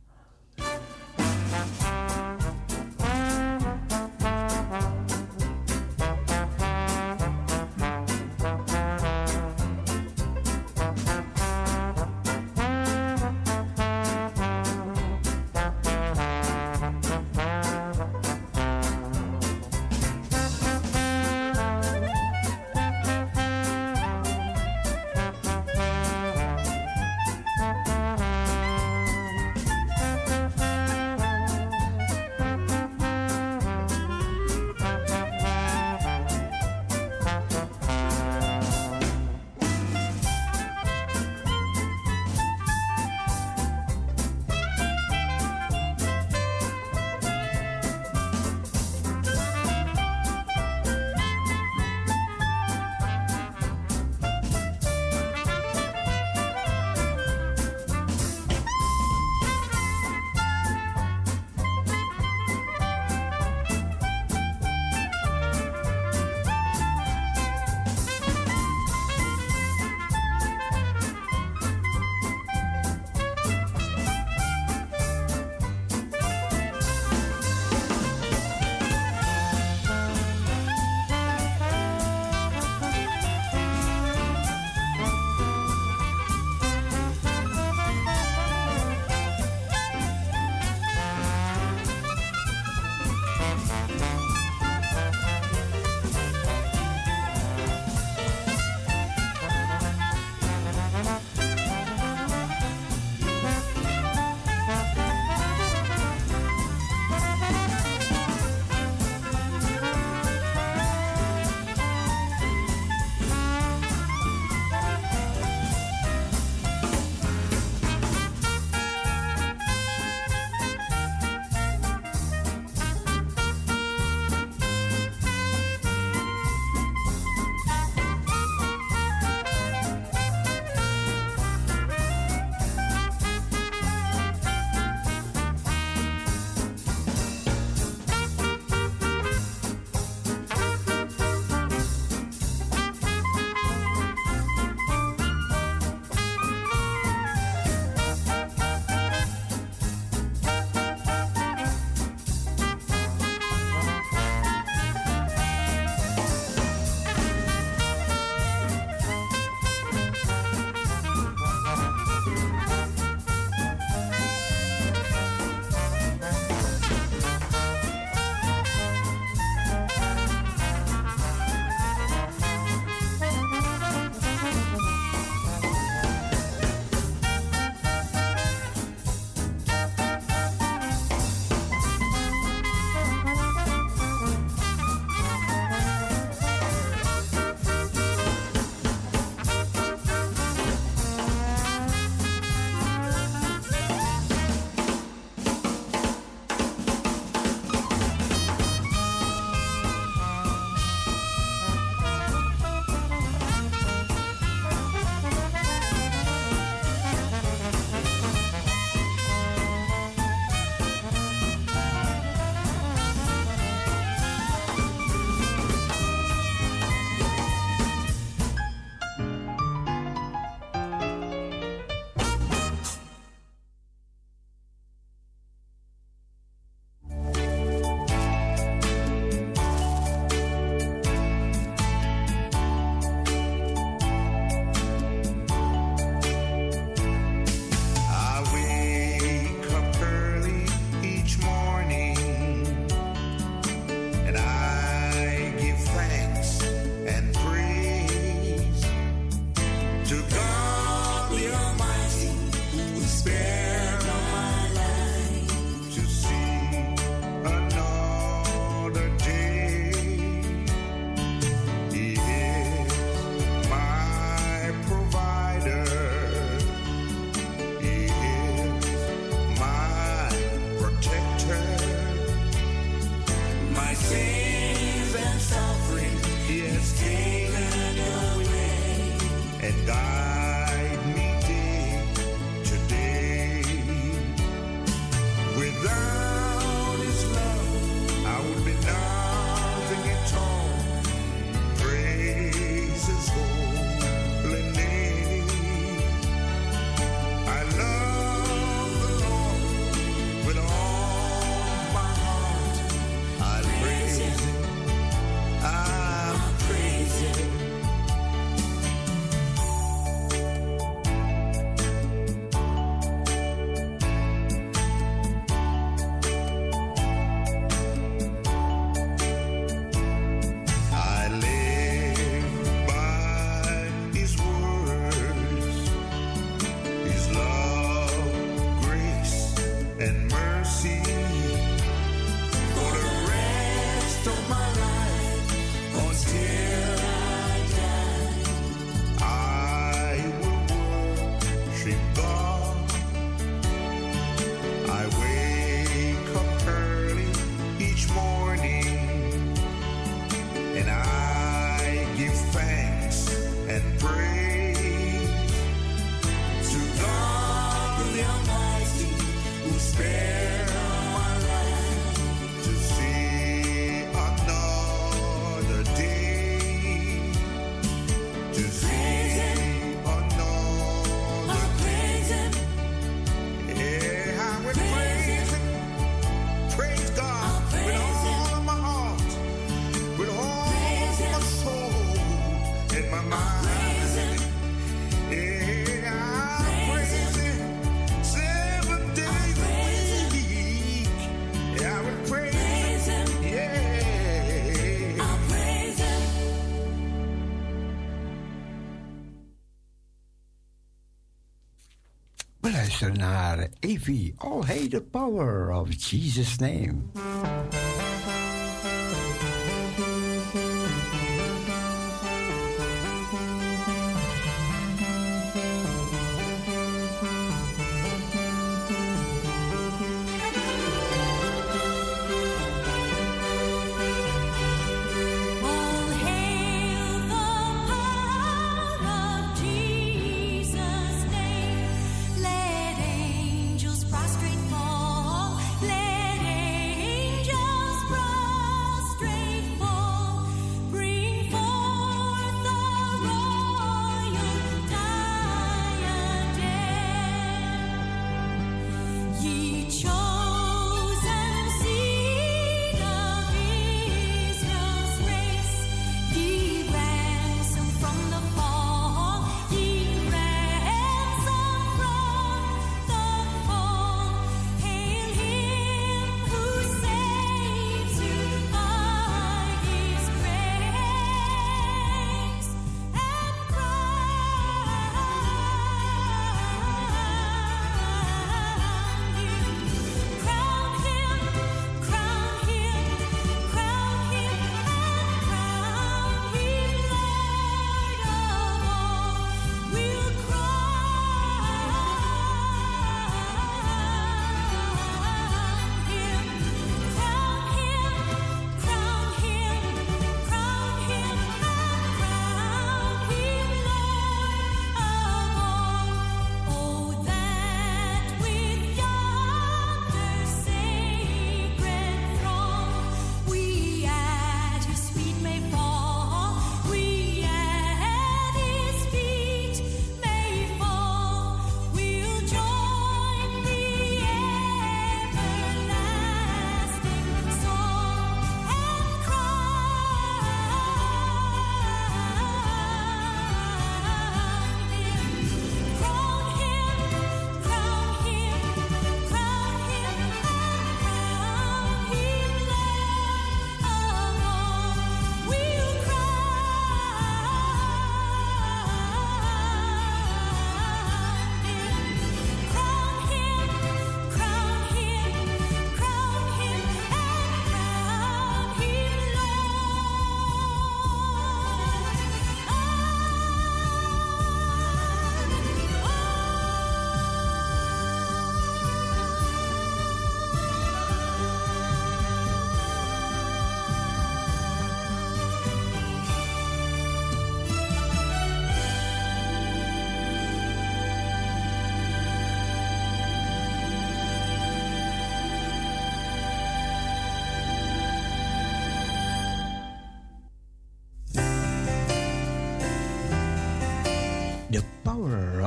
[403.12, 404.34] naar Evie.
[404.36, 406.92] All Hey the Power of Jesus' Name.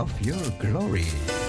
[0.08, 1.47] of your glory.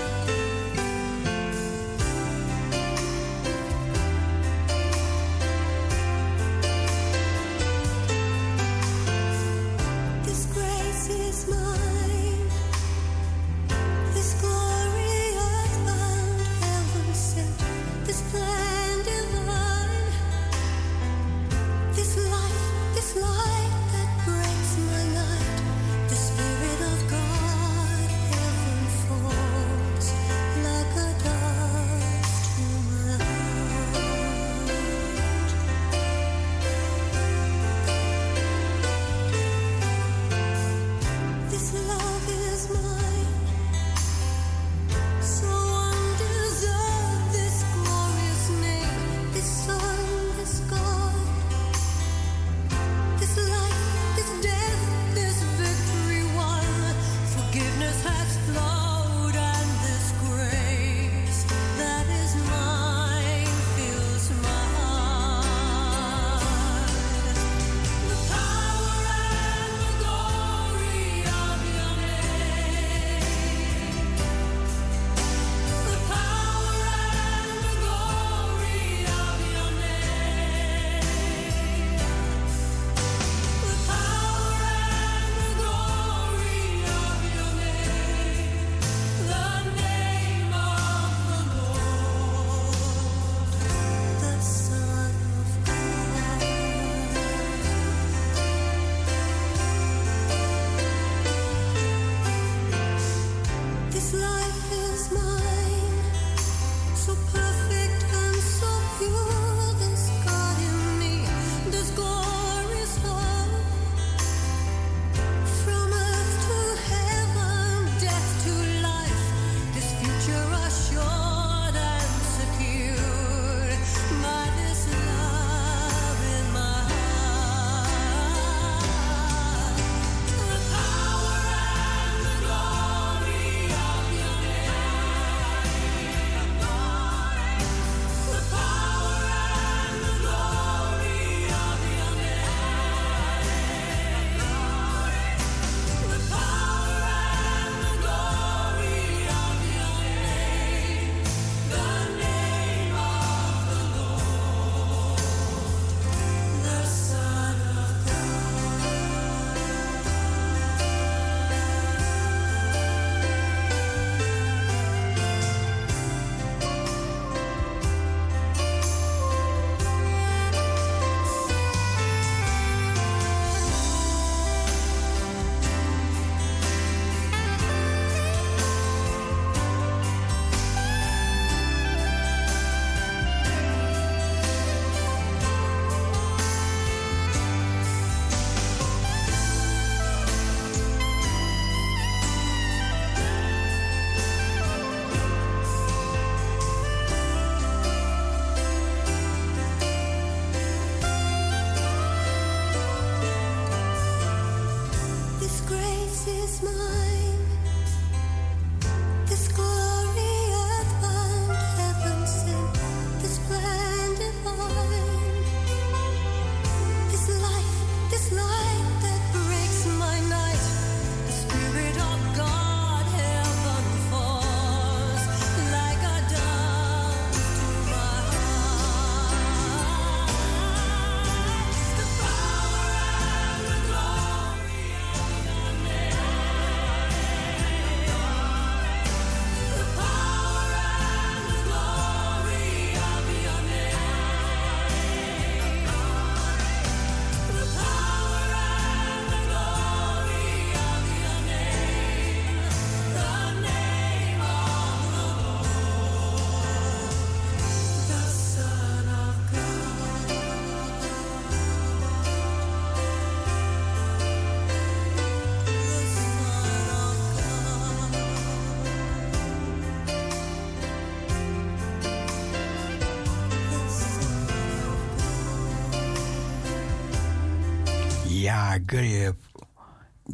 [278.29, 278.77] Ja,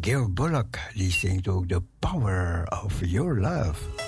[0.00, 4.03] Give Bullock die zingt ook The Power of Your Love.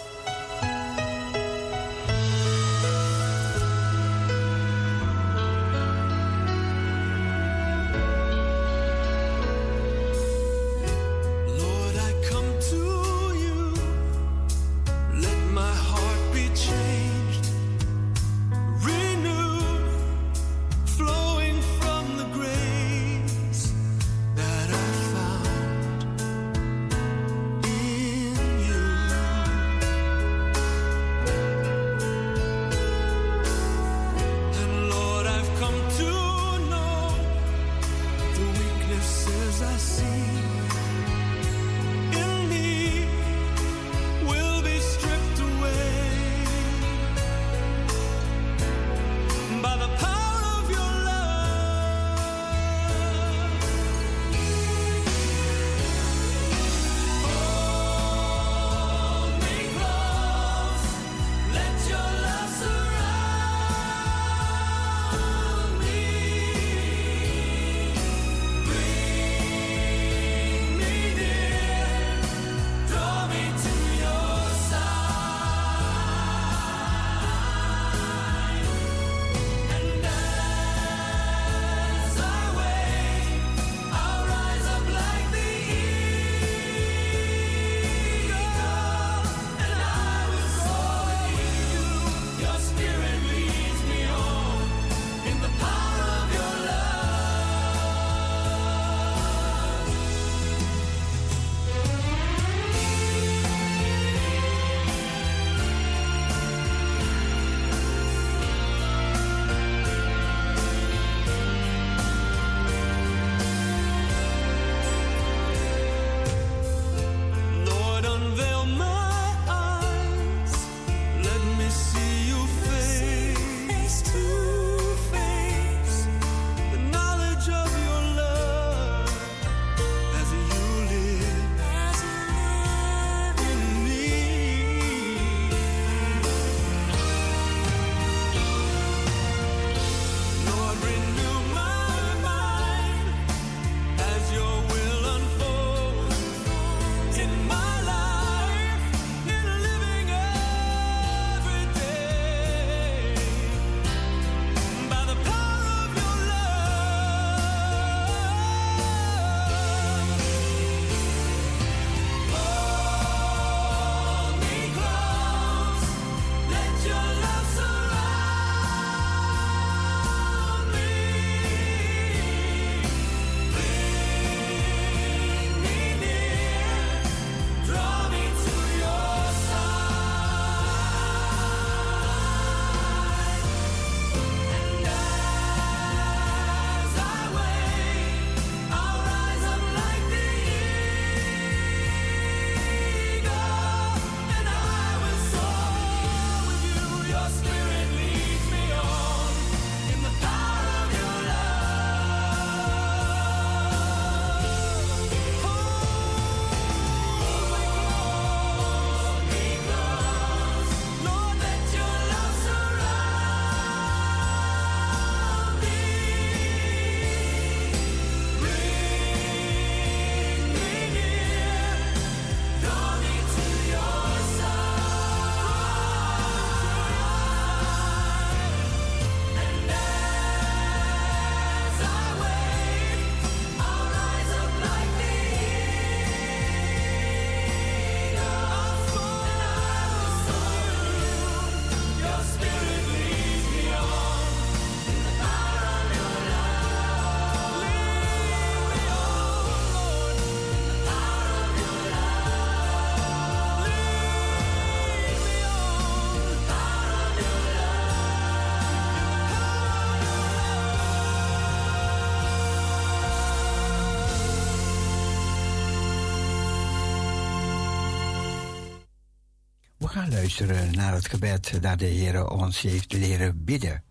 [270.26, 273.82] Luisteren naar het gebed dat de Heer ons heeft leren bidden.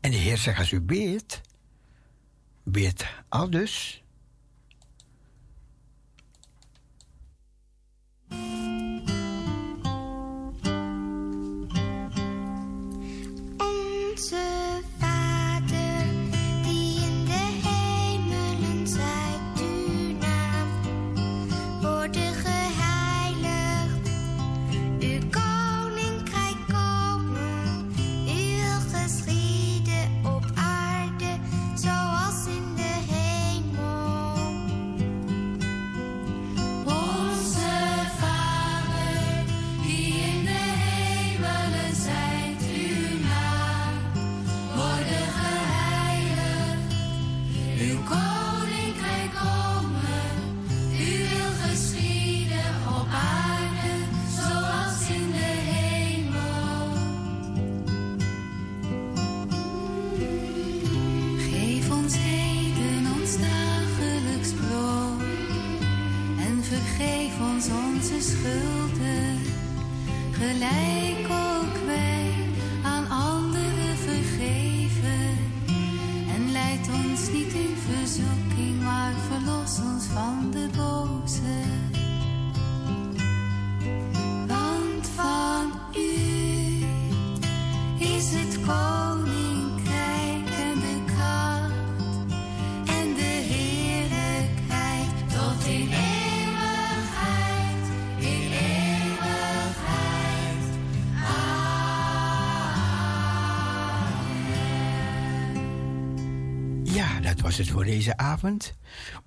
[0.00, 1.40] En de Heer zegt als u bidt,
[2.62, 3.50] bid al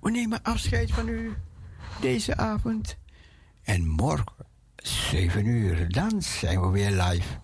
[0.00, 1.34] We nemen afscheid van u
[2.00, 2.96] deze avond.
[3.62, 7.38] En morgen, 7 uur, dan zijn we weer live.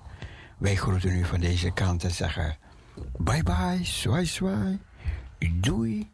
[0.59, 2.57] Wij groeten u van deze kant en zeggen...
[3.19, 4.78] Bye bye, swai swai,
[5.39, 6.11] doei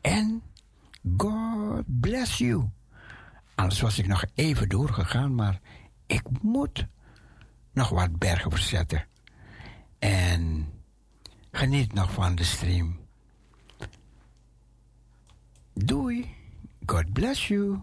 [0.00, 0.42] en
[1.16, 2.70] God bless you.
[3.54, 5.60] Anders was ik nog even doorgegaan, maar
[6.06, 6.86] ik moet
[7.72, 9.06] nog wat bergen verzetten.
[9.98, 10.68] En
[11.50, 13.05] geniet nog van de stream.
[15.76, 16.24] Doei.
[16.86, 17.82] God bless you.